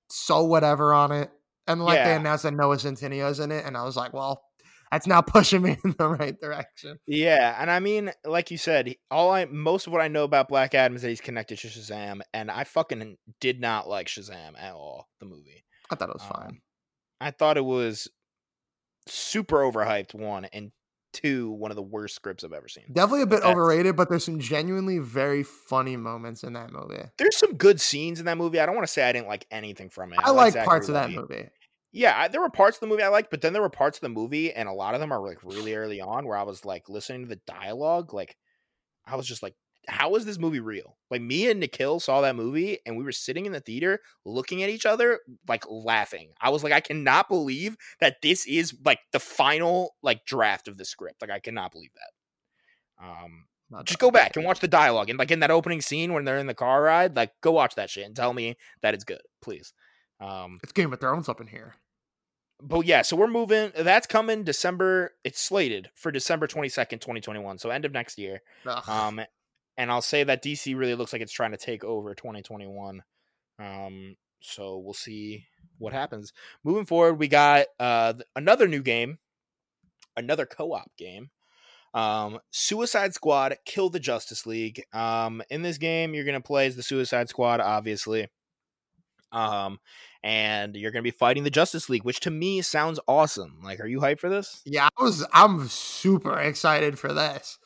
[0.08, 1.30] so whatever on it,
[1.66, 2.16] and like they Yeah.
[2.16, 4.42] announced that Noah Centineo's in it, and I was like, well,
[4.92, 6.98] that's not pushing me in the right direction.
[7.06, 10.48] Yeah, and I mean, like you said, all I most of what I know about
[10.48, 14.52] Black Adam is that he's connected to Shazam, and I fucking did not like Shazam
[14.60, 15.08] at all.
[15.20, 15.64] The movie.
[15.90, 16.60] I thought it was Um, fine.
[17.20, 18.08] I thought it was
[19.08, 20.14] super overhyped.
[20.14, 20.72] One and
[21.12, 22.84] two, one of the worst scripts I've ever seen.
[22.92, 27.02] Definitely a bit that's- overrated, but there's some genuinely very funny moments in that movie.
[27.16, 28.60] There's some good scenes in that movie.
[28.60, 30.18] I don't want to say I didn't like anything from it.
[30.22, 31.48] I, like parts of that movie.
[31.96, 33.96] Yeah, I, there were parts of the movie I liked, but then there were parts
[33.96, 36.42] of the movie, and a lot of them are like really early on, where I
[36.42, 38.36] was like listening to the dialogue, like
[39.06, 39.54] I was just like,
[39.88, 43.12] "How is this movie real?" Like me and Nikhil saw that movie, and we were
[43.12, 46.32] sitting in the theater looking at each other, like laughing.
[46.38, 50.76] I was like, "I cannot believe that this is like the final like draft of
[50.76, 51.22] the script.
[51.22, 55.18] Like I cannot believe that." Um, Not just go back and watch the dialogue, and
[55.18, 57.88] like in that opening scene when they're in the car ride, like go watch that
[57.88, 59.72] shit and tell me that it's good, please.
[60.20, 61.74] Um, It's Game of Thrones up in here.
[62.62, 63.72] But yeah, so we're moving.
[63.76, 65.12] That's coming December.
[65.24, 67.58] It's slated for December twenty second, twenty twenty one.
[67.58, 68.42] So end of next year.
[68.66, 68.88] Ugh.
[68.88, 69.20] Um,
[69.76, 72.66] and I'll say that DC really looks like it's trying to take over twenty twenty
[72.66, 73.02] one.
[73.58, 75.46] Um, so we'll see
[75.78, 76.32] what happens
[76.64, 77.14] moving forward.
[77.14, 79.18] We got uh another new game,
[80.16, 81.30] another co op game.
[81.92, 84.84] Um, Suicide Squad Kill the Justice League.
[84.92, 88.28] Um, in this game, you're gonna play as the Suicide Squad, obviously.
[89.32, 89.78] Um,
[90.22, 93.60] and you're gonna be fighting the Justice League, which to me sounds awesome.
[93.62, 94.62] Like, are you hyped for this?
[94.64, 95.24] yeah, I was.
[95.32, 97.58] I'm super excited for this.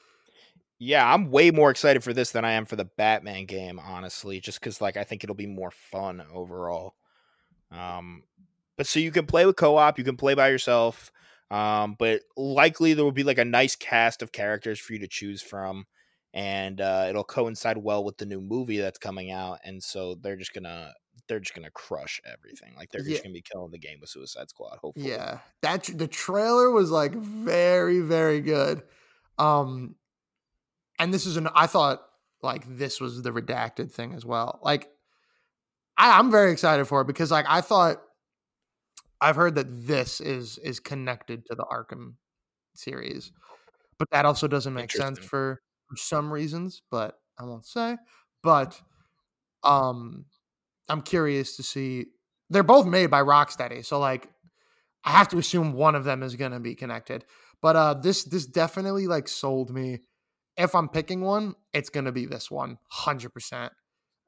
[0.83, 4.41] Yeah, I'm way more excited for this than I am for the Batman game, honestly,
[4.41, 6.95] just because like I think it'll be more fun overall.
[7.71, 8.23] Um,
[8.79, 11.13] but so you can play with co-op, you can play by yourself,
[11.51, 15.07] um, but likely there will be like a nice cast of characters for you to
[15.07, 15.85] choose from,
[16.33, 20.37] and uh, it'll coincide well with the new movie that's coming out, and so they're
[20.37, 20.95] just gonna
[21.31, 22.75] they're just gonna crush everything.
[22.77, 23.13] Like they're Yeah.
[23.13, 24.79] just gonna be killing the game with Suicide Squad.
[24.81, 28.83] Hopefully, Yeah, that the trailer was like very, very good.
[29.39, 29.95] Um,
[30.99, 31.49] and this is an.
[31.55, 32.03] I thought
[32.43, 34.59] like this was the redacted thing as well.
[34.63, 34.91] Like,
[35.97, 38.03] I, I'm very excited for it because like I thought.
[39.23, 42.15] I've heard that this is is connected to the Arkham
[42.75, 43.33] series,
[43.99, 46.81] but that also doesn't make sense for for some reasons.
[46.91, 47.99] But I won't say.
[48.43, 48.81] But
[49.63, 50.25] um,
[50.91, 52.07] I'm curious to see.
[52.51, 54.29] They're both made by Rocksteady, so like
[55.05, 57.25] I have to assume one of them is going to be connected.
[57.63, 60.01] But uh this this definitely like sold me.
[60.57, 63.71] If I'm picking one, it's going to be this one, 100%.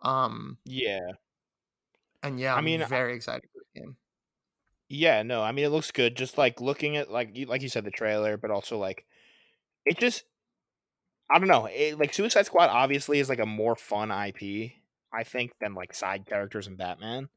[0.02, 1.00] Um yeah.
[2.22, 3.96] and yeah, I I'm mean, I- very excited for the game.
[4.88, 6.16] Yeah, no, I mean it looks good.
[6.16, 9.06] Just like looking at like like you said the trailer, but also like
[9.86, 10.24] it just
[11.30, 11.66] I don't know.
[11.66, 14.72] It, like Suicide Squad obviously is like a more fun IP,
[15.14, 17.28] I think, than like side characters in Batman.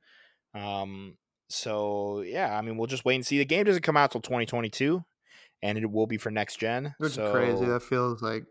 [0.53, 1.17] Um,
[1.49, 3.37] so yeah, I mean we'll just wait and see.
[3.37, 5.03] The game doesn't come out till 2022,
[5.61, 6.95] and it will be for next gen.
[6.97, 7.65] Which so crazy.
[7.65, 8.45] That feels like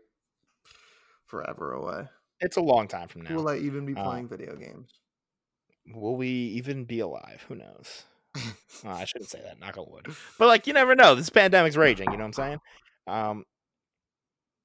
[1.25, 2.07] forever away.
[2.39, 3.35] It's a long time from now.
[3.35, 4.91] Will I even be Uh, playing video games?
[5.93, 7.43] Will we even be alive?
[7.47, 8.03] Who knows?
[8.83, 9.57] Oh, I shouldn't say that.
[9.59, 10.07] Knock on wood.
[10.37, 11.15] But like, you never know.
[11.15, 12.11] This pandemic's raging.
[12.11, 12.59] You know what I'm saying?
[13.07, 13.45] Um,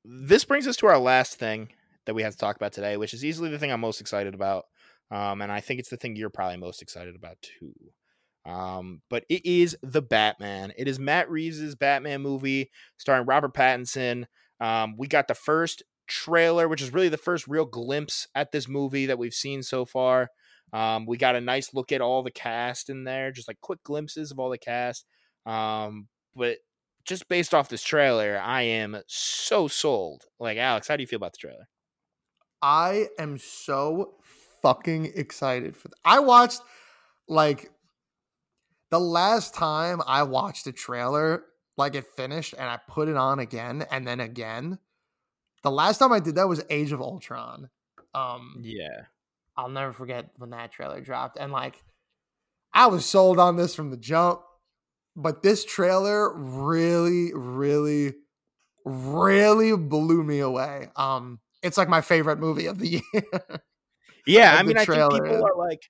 [0.04, 1.68] this brings us to our last thing
[2.06, 4.34] that we have to talk about today, which is easily the thing I'm most excited
[4.34, 4.64] about.
[5.10, 7.74] Um, and I think it's the thing you're probably most excited about too.
[8.46, 10.72] Um, but it is the Batman.
[10.76, 14.24] It is Matt Reeves' Batman movie starring Robert Pattinson.
[14.60, 18.68] Um, we got the first trailer, which is really the first real glimpse at this
[18.68, 20.30] movie that we've seen so far.
[20.72, 23.82] Um, we got a nice look at all the cast in there, just like quick
[23.82, 25.04] glimpses of all the cast.
[25.46, 26.58] Um, but
[27.04, 30.24] just based off this trailer, I am so sold.
[30.38, 31.68] Like Alex, how do you feel about the trailer?
[32.62, 34.14] I am so
[34.62, 35.88] fucking excited for.
[35.88, 36.60] Th- I watched
[37.28, 37.70] like
[38.90, 41.44] the last time I watched a trailer,
[41.76, 44.78] like it finished, and I put it on again and then again.
[45.62, 47.68] The last time I did that was Age of Ultron.
[48.14, 49.04] Um, Yeah.
[49.56, 51.82] I'll never forget when that trailer dropped, and like
[52.72, 54.40] I was sold on this from the jump.
[55.16, 58.14] But this trailer really, really,
[58.84, 60.88] really blew me away.
[60.96, 63.02] Um, it's like my favorite movie of the year.
[64.26, 65.80] Yeah, Like I mean, I think people are like,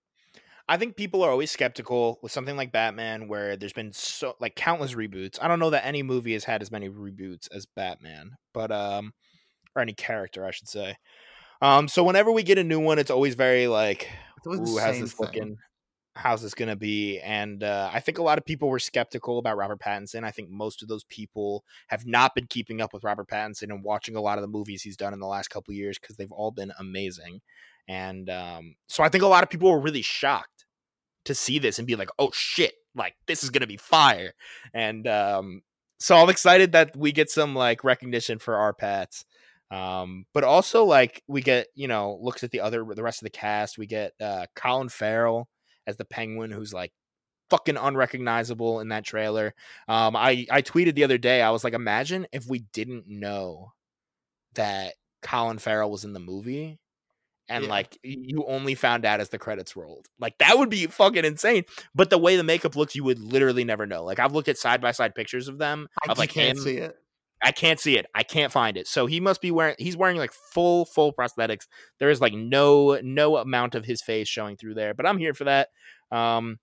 [0.69, 4.55] I think people are always skeptical with something like Batman, where there's been so like
[4.55, 5.39] countless reboots.
[5.43, 9.13] I don't know that any movie has had as many reboots as Batman, but um,
[9.75, 10.97] or any character, I should say.
[11.63, 14.79] Um, so whenever we get a new one, it's always very like, It's always ooh,
[14.79, 15.27] how's this thing.
[15.27, 15.57] looking?
[16.17, 17.21] How's this gonna be?
[17.21, 20.25] And uh, I think a lot of people were skeptical about Robert Pattinson.
[20.25, 23.85] I think most of those people have not been keeping up with Robert Pattinson and
[23.85, 26.33] watching a lot of the movies he's done in the last couple years because they've
[26.33, 27.41] all been amazing.
[27.89, 30.67] And um, so I think a lot of people were really shocked
[31.25, 32.75] to see this and be like, "Oh shit!
[32.95, 34.33] Like this is gonna be fire!"
[34.75, 35.63] And um,
[35.99, 39.25] so I'm excited that we get some like recognition for our Pats.
[39.71, 43.27] Um, but also like we get you know looks at the other the rest of
[43.27, 43.79] the cast.
[43.79, 45.49] We get uh, Colin Farrell
[45.91, 46.93] as the Penguin, who's like
[47.51, 49.55] fucking unrecognizable in that trailer.
[49.89, 51.43] Um, I I tweeted the other day.
[51.43, 53.73] I was like, imagine if we didn't know
[54.55, 56.79] that Colin Farrell was in the movie.
[57.49, 57.71] And Yeah.
[57.71, 60.07] like you only found out as the credits rolled.
[60.21, 61.65] Like that would be fucking insane.
[61.95, 64.05] But the way the makeup looks, you would literally never know.
[64.05, 66.63] Like I've looked at side by side pictures of them I of like can't him
[66.63, 66.97] see it.
[67.43, 68.07] I can't see it.
[68.15, 68.87] I can't find it.
[68.87, 71.67] So he must be wearing he's wearing like full full prosthetics.
[71.99, 75.35] There is like no no amount of his face showing through there, but I'm here
[75.35, 75.69] for that.
[76.13, 76.59] Um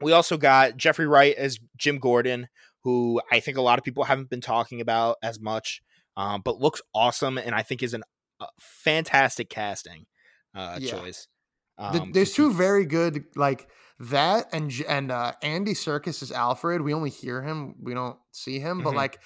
[0.00, 2.48] we also got Jeffrey Wright as Jim Gordon,
[2.84, 5.82] who I think a lot of people haven't been talking about as much,
[6.16, 8.02] um, but looks awesome and I think is an
[8.40, 10.06] uh, fantastic casting
[10.54, 10.92] uh, Yeah.
[11.00, 11.28] choice.
[11.76, 16.80] Um, There's two very good like that and and uh, Andy Serkis is Alfred.
[16.82, 18.96] We only hear him, we don't see him, but Mhm.
[18.96, 19.18] like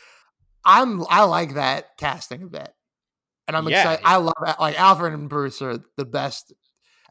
[0.64, 2.72] I'm I like that casting a bit,
[3.48, 3.80] and I'm Yeah.
[3.80, 4.04] excited.
[4.04, 4.60] I love that.
[4.60, 6.52] Like Alfred and Bruce are the best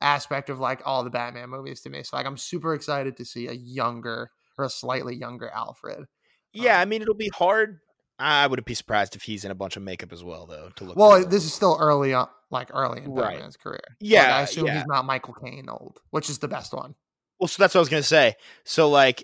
[0.01, 2.03] aspect of like all the Batman movies to me.
[2.03, 6.05] So like I'm super excited to see a younger or a slightly younger Alfred.
[6.53, 7.79] yeah, um, I mean it'll be hard.
[8.19, 10.69] I wouldn't be surprised if he's in a bunch of makeup as well, though.
[10.75, 13.33] To look Well, this is still early on, like early in Right.
[13.33, 13.81] Batman's career.
[13.89, 14.75] Like, Yeah, I assume yeah.
[14.77, 16.95] he's not Michael Caine old, which is the best one.
[17.39, 18.35] Well, so that's what I was gonna say.
[18.65, 19.23] So like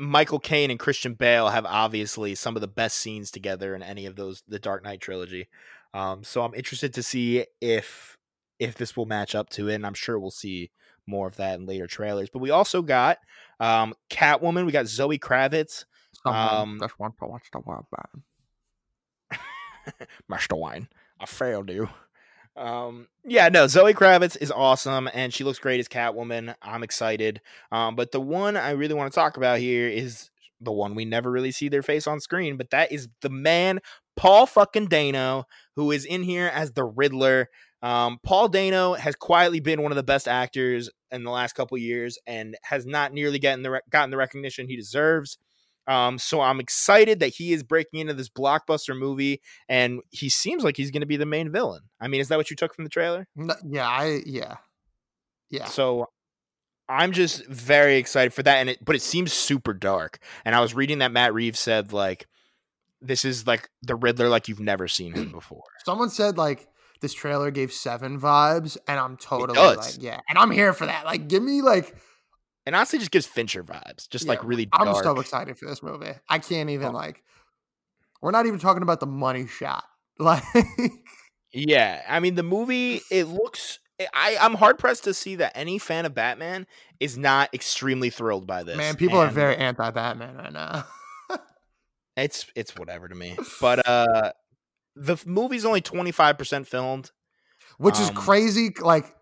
[0.00, 4.06] Michael Caine and Christian Bale have obviously some of the best scenes together in any
[4.06, 5.48] of those the Dark Knight trilogy.
[5.92, 8.16] Um, so I'm interested to see if
[8.58, 10.70] if this will match up to it, and I'm sure we'll see
[11.06, 12.30] more of that in later trailers.
[12.30, 13.18] But we also got
[13.60, 15.84] um Catwoman, we got Zoe Kravitz,
[16.24, 18.22] Um, just want to watch the world burn.
[20.28, 20.88] Master Wayne.
[21.18, 21.88] I failed you.
[22.56, 26.54] Um, yeah, no, Zoe Kravitz is awesome and she looks great as Catwoman.
[26.62, 27.40] I'm excited.
[27.70, 31.04] Um, but the one I really want to talk about here is the one we
[31.04, 33.80] never really see their face on screen, but that is the man,
[34.16, 35.44] Paul fucking Dano,
[35.76, 37.48] who is in here as the Riddler.
[37.82, 41.78] Um, Paul Dano has quietly been one of the best actors in the last couple
[41.78, 45.38] years and has not nearly gotten the re- gotten the recognition he deserves.
[45.90, 50.62] Um, so I'm excited that he is breaking into this blockbuster movie, and he seems
[50.62, 51.82] like he's going to be the main villain.
[52.00, 53.26] I mean, is that what you took from the trailer?
[53.34, 54.58] No, yeah, I yeah,
[55.50, 55.64] yeah.
[55.64, 56.06] So
[56.88, 60.20] I'm just very excited for that, and it but it seems super dark.
[60.44, 62.28] And I was reading that Matt Reeves said like
[63.00, 65.64] this is like the Riddler like you've never seen him before.
[65.84, 66.68] Someone said like
[67.00, 71.04] this trailer gave seven vibes, and I'm totally like, yeah, and I'm here for that.
[71.04, 71.96] Like, give me like,
[72.66, 74.86] And honestly, just gives Fincher vibes, just like really dark.
[74.88, 76.12] I'm so excited for this movie.
[76.28, 76.92] I can't even Oh.
[76.92, 77.22] like.
[78.22, 79.84] We're not even talking about the money shot.
[80.18, 80.42] Like,
[81.52, 83.78] Yeah, I mean the movie it looks
[84.14, 86.66] I I'm hard pressed to see that any fan of Batman
[87.00, 88.76] is not extremely thrilled by this.
[88.76, 90.84] man, people are very anti Batman right now.
[92.16, 93.36] it's it's whatever to me.
[93.60, 94.32] But uh
[94.96, 97.10] the movie's only 25% filmed
[97.78, 98.74] which is Um, crazy.
[98.78, 99.14] Like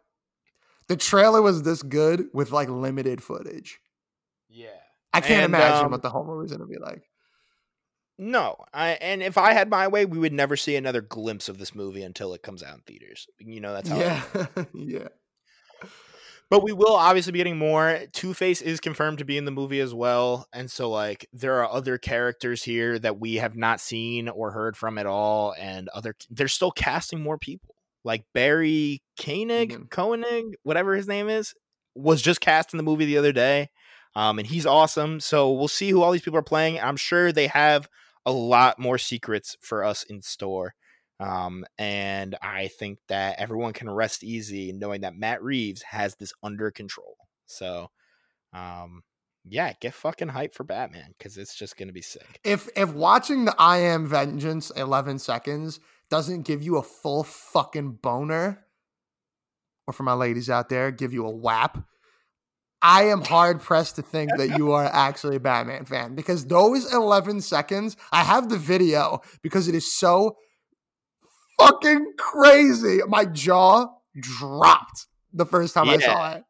[0.89, 3.79] the trailer was this good with like limited footage.
[4.49, 4.69] Yeah.
[5.13, 7.03] I can't And, imagine um, what the whole movie's gonna be like.
[8.19, 11.59] No, I and if I had my way, we would never see another glimpse of
[11.59, 13.29] this movie until it comes out in theaters.
[13.39, 13.99] You know, that's how.
[13.99, 14.23] Yeah,
[14.75, 15.09] yeah.
[16.51, 18.01] But we will obviously be getting more.
[18.13, 21.63] Two Face is confirmed to be in the movie as well, and so like there
[21.63, 25.89] are other characters here that we have not seen or heard from at all, and
[25.91, 27.77] other they're still casting more people.
[28.09, 29.91] Like Barry Koenig, Mhm.
[29.91, 31.53] Koenig, whatever his name is,
[31.95, 33.69] was just cast in the movie the other day,
[34.17, 35.21] um, and he's awesome.
[35.21, 36.81] So we'll see who all these people are playing.
[36.81, 37.87] I'm sure they have
[38.25, 40.75] a lot more secrets for us in store.
[41.21, 46.33] Um, and I think that everyone can rest easy knowing that Matt Reeves has this
[46.43, 47.17] under control.
[47.47, 47.91] So,
[48.55, 49.03] um,
[49.45, 52.41] yeah, get fucking hype for Batman because it's just gonna be sick.
[52.45, 55.81] If if watching the I Am Vengeance 11 seconds
[56.11, 58.65] doesn't give you a full fucking boner,
[59.87, 61.85] or for my ladies out there, give you a whap,
[62.81, 66.93] I am hard pressed to think that you are actually a Batman fan because those
[66.93, 70.37] 11 seconds, I have the video because it is so
[71.59, 73.01] fucking crazy.
[73.09, 73.89] My jaw
[74.21, 76.45] dropped the first time I saw it.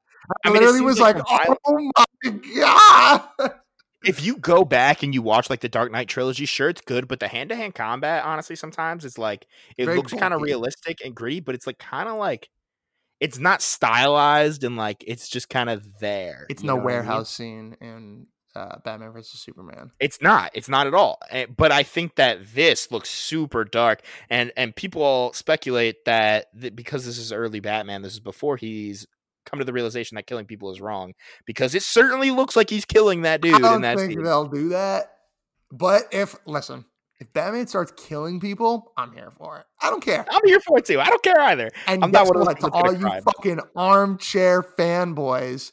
[0.45, 3.51] I, I mean, literally seems was like like, oh my God.
[4.05, 7.09] If you go back and you watch like the Dark Knight trilogy, sure it's good,
[7.09, 9.47] but the hand to hand combat, honestly, sometimes it's like
[9.77, 12.49] it Very looks kind of realistic and gritty, but it's like kind of like
[13.21, 16.47] it's not stylized and like it's just kind of there.
[16.49, 16.87] It's no what I mean?
[16.87, 19.91] warehouse scene in uh, Batman versus Superman.
[20.01, 20.51] It's not.
[20.55, 21.19] It's not at all.
[21.31, 26.77] Eh, But I think that this looks super dark, and and people speculate that, that
[26.77, 29.07] because this is early Batman, this is before he's
[29.49, 31.15] come to the realization that killing people is wrong.
[31.47, 34.23] Because it certainly looks like he's killing that dude I don't think scene.
[34.23, 35.13] they'll do that.
[35.71, 36.85] But if listen,
[37.21, 39.67] if Batman starts killing people, I'm here for it.
[39.83, 40.25] I don't care.
[40.31, 41.01] I'm here for it too.
[41.01, 41.71] I don't care either.
[41.87, 42.61] And I'm not one what?
[42.61, 45.73] To all you fucking armchair fanboys,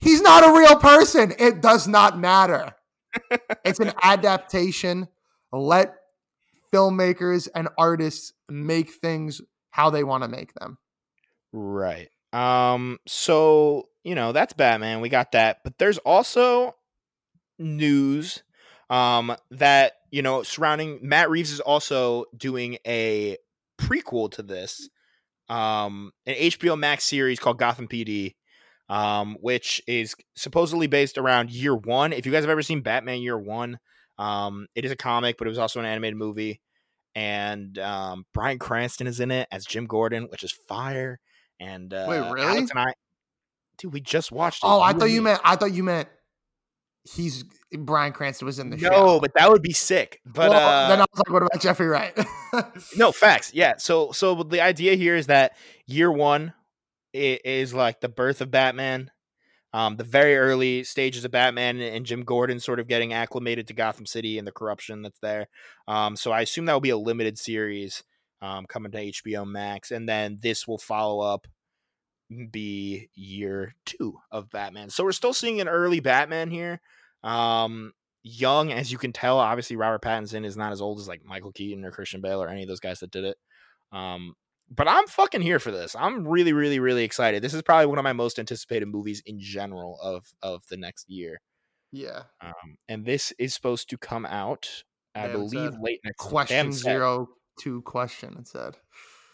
[0.00, 1.32] he's not a real person.
[1.38, 2.74] It does not matter.
[3.64, 5.08] it's an adaptation.
[5.52, 5.94] Let
[6.72, 9.40] filmmakers and artists make things
[9.70, 10.78] how they want to make them.
[11.52, 12.08] Right.
[12.32, 12.98] Um.
[13.06, 15.00] So you know that's Batman.
[15.00, 16.74] We got that, but there's also
[17.58, 18.42] news,
[18.90, 23.36] um, that you know surrounding Matt Reeves is also doing a
[23.78, 24.88] prequel to this,
[25.48, 28.34] um, an HBO Max series called Gotham PD,
[28.88, 32.12] um, which is supposedly based around Year One.
[32.12, 33.78] If you guys have ever seen Batman Year One,
[34.18, 36.60] um, it is a comic, but it was also an animated movie.
[37.14, 41.20] And um, Bryan Cranston is in it as Jim Gordon, which is fire.
[41.60, 42.58] And uh, Wait, Alex really?
[42.58, 42.92] and I,
[43.78, 44.64] dude, we just watched.
[44.64, 44.66] it.
[44.66, 45.26] Oh, I thought you me.
[45.30, 46.08] meant I thought you meant
[47.04, 47.44] he's
[47.76, 48.88] Bryan Cranston was in the show.
[48.88, 50.20] No, but that would be sick.
[50.24, 52.16] But Well, uh, then I was like, what about Jeffrey Wright?
[52.96, 53.52] no facts.
[53.54, 53.74] Yeah.
[53.78, 55.52] So so the idea here is that
[55.86, 56.52] year one
[57.14, 59.10] is like the birth of Batman.
[59.74, 63.74] Um, the very early stages of Batman and Jim Gordon sort of getting acclimated to
[63.74, 65.48] Gotham City and the corruption that's there.
[65.88, 68.02] Um, so I assume that will be a limited series
[68.42, 71.46] um, coming to HBO Max, and then this will follow up
[72.50, 74.90] be year two of Batman.
[74.90, 76.80] So we're still seeing an early Batman here.
[77.22, 81.24] Um, young, as you can tell, obviously Robert Pattinson is not as old as like
[81.24, 83.36] Michael Keaton or Christian Bale or any of those guys that did it.
[83.92, 84.34] Um,
[84.70, 85.94] but I'm fucking here for this.
[85.94, 87.42] I'm really, really, really excited.
[87.42, 91.08] This is probably one of my most anticipated movies in general of of the next
[91.10, 91.40] year.
[91.92, 92.22] yeah.
[92.40, 94.84] Um, and this is supposed to come out,
[95.14, 96.16] I believe, late next.
[96.16, 97.28] Question zero
[97.60, 98.36] two question.
[98.38, 98.76] It said.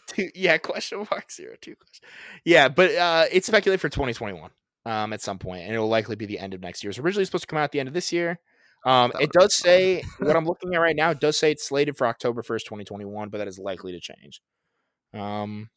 [0.07, 2.07] two, yeah, question mark zero two question.
[2.45, 4.49] Yeah, but uh, it's speculated for 2021
[4.85, 6.89] um, at some point, and it will likely be the end of next year.
[6.89, 8.39] It's originally supposed to come out at the end of this year.
[8.85, 11.09] Um, it does say what I'm looking at right now.
[11.09, 14.41] It does say it's slated for October 1st, 2021, but that is likely to change.
[15.13, 15.69] Um,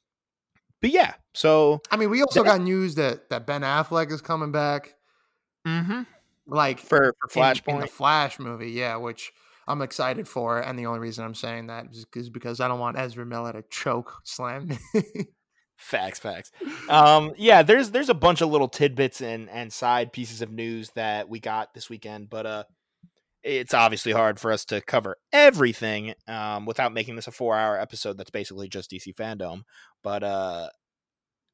[0.81, 4.21] but yeah, so I mean, we also That- got news that that Ben Affleck is
[4.21, 4.95] coming back,
[5.67, 6.03] Mm-hmm.
[6.47, 8.71] like for for in- in, Flashpoint, the Flash movie.
[8.71, 9.33] Yeah, which
[9.73, 12.99] I'm excited for, and the only reason I'm saying that is, because I don't want
[12.99, 14.79] Ezra Miller to choke slam me.
[15.79, 16.53] Facts, facts.
[16.91, 20.91] Um, yeah, there's there's a bunch of little tidbits and and side pieces of news
[20.91, 22.65] that we got this weekend, but uh,
[23.43, 27.81] it's obviously hard for us to cover everything um, without making this a four hour
[27.81, 29.63] episode that's basically just DC FanDome.
[30.03, 30.69] But uh,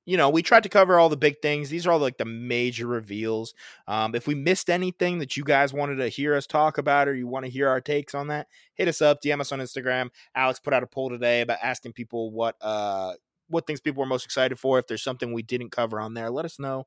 [0.08, 1.68] you know, we tried to cover all the big things.
[1.68, 3.52] These are all like the major reveals.
[3.86, 7.14] Um, if we missed anything that you guys wanted to hear us talk about, or
[7.14, 10.08] you want to hear our takes on that, hit us up, DM us on Instagram.
[10.34, 13.12] Alex put out a poll today about asking people what uh
[13.48, 14.78] what things people were most excited for.
[14.78, 16.86] If there's something we didn't cover on there, let us know.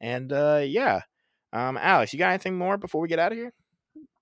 [0.00, 1.00] And uh yeah.
[1.52, 3.52] Um Alex, you got anything more before we get out of here?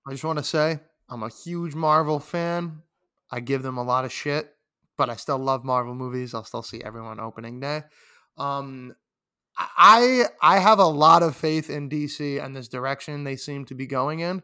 [0.07, 2.81] I just want to say I'm a huge Marvel fan.
[3.29, 4.51] I give them a lot of shit,
[4.97, 6.33] but I still love Marvel movies.
[6.33, 7.83] I'll still see everyone opening day.
[8.39, 8.95] Um,
[9.57, 13.75] I I have a lot of faith in DC and this direction they seem to
[13.75, 14.41] be going in,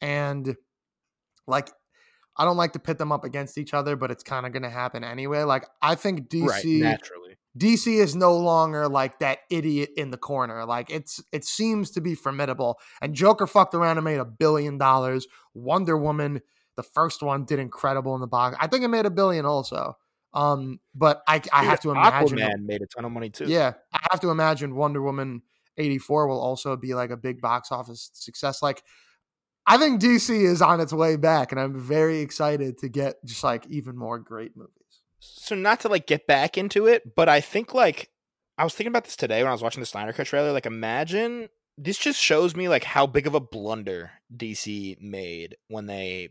[0.00, 0.56] and
[1.46, 1.70] like
[2.36, 4.64] I don't like to pit them up against each other, but it's kind of going
[4.64, 5.42] to happen anyway.
[5.42, 7.36] Like I think DC right, naturally.
[7.56, 10.64] DC is no longer like that idiot in the corner.
[10.66, 12.78] Like it's it seems to be formidable.
[13.00, 15.26] And Joker fucked around and made a billion dollars.
[15.54, 16.42] Wonder Woman,
[16.76, 18.56] the first one, did incredible in the box.
[18.60, 19.96] I think it made a billion also.
[20.36, 23.46] Um, but I, I have to imagine Aquaman made a ton of money too.
[23.46, 25.40] Yeah, I have to imagine Wonder Woman
[25.78, 28.62] eighty four will also be like a big box office success.
[28.62, 28.82] Like,
[29.66, 33.42] I think DC is on its way back, and I'm very excited to get just
[33.42, 34.72] like even more great movies.
[35.20, 38.10] So not to like get back into it, but I think like
[38.58, 40.52] I was thinking about this today when I was watching the Snyder Cut trailer.
[40.52, 45.86] Like, imagine this just shows me like how big of a blunder DC made when
[45.86, 46.30] they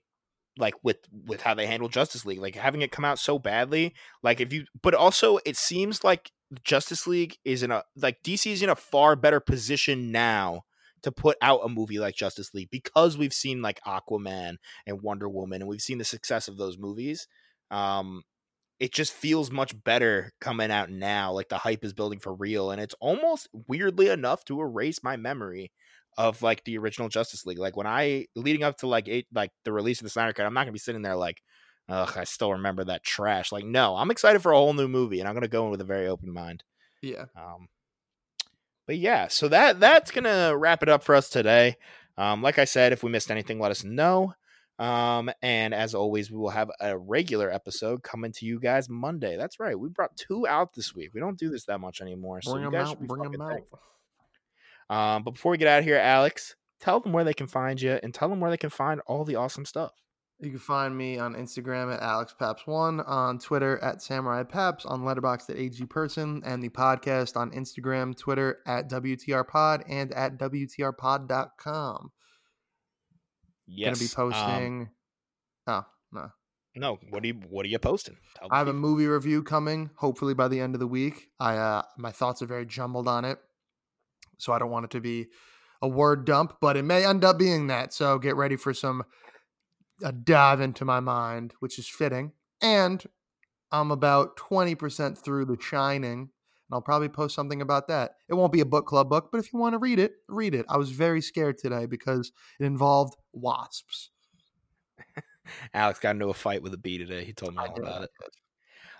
[0.57, 3.93] like with with how they handled Justice League, like having it come out so badly.
[4.23, 6.31] Like if you, but also it seems like
[6.63, 10.63] Justice League is in a like DC is in a far better position now
[11.03, 14.55] to put out a movie like Justice League because we've seen like Aquaman
[14.87, 17.27] and Wonder Woman and we've seen the success of those movies.
[17.69, 18.23] Um,
[18.79, 21.31] it just feels much better coming out now.
[21.31, 25.15] Like the hype is building for real, and it's almost weirdly enough to erase my
[25.15, 25.71] memory
[26.17, 27.59] of like the original Justice League.
[27.59, 30.45] Like when I leading up to like eight, like the release of the Snyder Cut,
[30.45, 31.41] I'm not gonna be sitting there like,
[31.89, 33.51] ugh, I still remember that trash.
[33.51, 35.81] Like, no, I'm excited for a whole new movie, and I'm gonna go in with
[35.81, 36.63] a very open mind.
[37.01, 37.25] Yeah.
[37.35, 37.67] Um.
[38.87, 41.75] But yeah, so that that's gonna wrap it up for us today.
[42.17, 44.33] Um, like I said, if we missed anything, let us know.
[44.77, 49.37] Um, and as always, we will have a regular episode coming to you guys Monday.
[49.37, 49.77] That's right.
[49.77, 51.11] We brought two out this week.
[51.13, 52.41] We don't do this that much anymore.
[52.43, 52.99] Bring so them out.
[52.99, 53.51] Bring them out.
[53.51, 53.79] Thankful.
[54.89, 57.81] Um, but before we get out of here, Alex, tell them where they can find
[57.81, 59.91] you and tell them where they can find all the awesome stuff.
[60.39, 65.49] You can find me on Instagram at AlexPaps1, on Twitter at Samurai Paps, on Letterboxd
[65.49, 72.11] at AG Person, and the podcast on Instagram, Twitter at WTRPod, and at WTRPod.com.
[73.65, 73.97] Yes.
[73.97, 74.89] Gonna be posting.
[75.67, 76.29] Um, oh, no.
[76.77, 78.17] No, what are you what are you posting?
[78.51, 78.77] I have people.
[78.77, 81.29] a movie review coming, hopefully by the end of the week.
[81.39, 83.39] I uh my thoughts are very jumbled on it
[84.37, 85.27] so I don't want it to be
[85.81, 87.93] a word dump, but it may end up being that.
[87.93, 89.03] So get ready for some
[90.03, 92.33] a dive into my mind, which is fitting.
[92.61, 93.03] And
[93.71, 96.29] I'm about 20% through The Shining, and
[96.71, 98.15] I'll probably post something about that.
[98.27, 100.55] It won't be a book club book, but if you want to read it, read
[100.55, 100.65] it.
[100.67, 104.09] I was very scared today because it involved wasps.
[105.73, 107.23] Alex got into a fight with a bee today.
[107.23, 108.09] He told me all about it.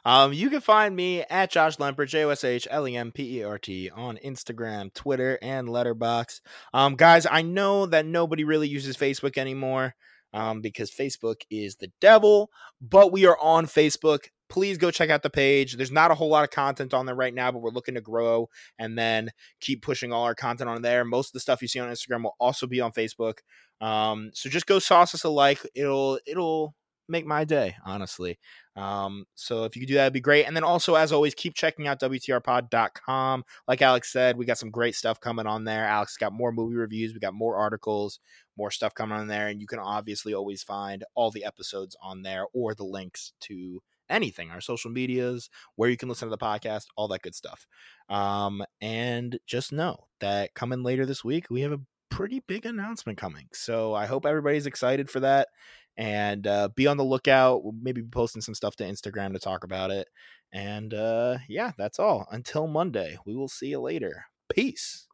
[0.05, 3.11] Um, you can find me at Josh Lempert, J O S H L E M
[3.11, 6.41] P E R T, on Instagram, Twitter, and Letterboxd.
[6.73, 9.95] Um, guys, I know that nobody really uses Facebook anymore
[10.31, 14.25] um, because Facebook is the devil, but we are on Facebook.
[14.47, 15.75] Please go check out the page.
[15.75, 18.01] There's not a whole lot of content on there right now, but we're looking to
[18.01, 18.47] grow
[18.77, 21.03] and then keep pushing all our content on there.
[21.03, 23.39] Most of the stuff you see on Instagram will also be on Facebook.
[23.81, 25.65] Um, so just go sauce us a like.
[25.73, 26.75] It'll it'll
[27.07, 28.39] make my day, honestly.
[28.75, 30.45] Um, so if you could do that, it'd be great.
[30.45, 33.45] And then also, as always, keep checking out WTRpod.com.
[33.67, 35.85] Like Alex said, we got some great stuff coming on there.
[35.85, 38.19] Alex got more movie reviews, we got more articles,
[38.57, 39.47] more stuff coming on there.
[39.47, 43.81] And you can obviously always find all the episodes on there or the links to
[44.09, 47.65] anything, our social medias, where you can listen to the podcast, all that good stuff.
[48.09, 53.17] Um, and just know that coming later this week, we have a pretty big announcement
[53.17, 53.47] coming.
[53.51, 55.49] So I hope everybody's excited for that
[55.97, 57.63] and uh, be on the lookout.
[57.63, 60.07] We'll maybe be posting some stuff to Instagram to talk about it.
[60.51, 62.27] And uh, yeah, that's all.
[62.31, 64.25] Until Monday, we will see you later.
[64.49, 65.07] Peace.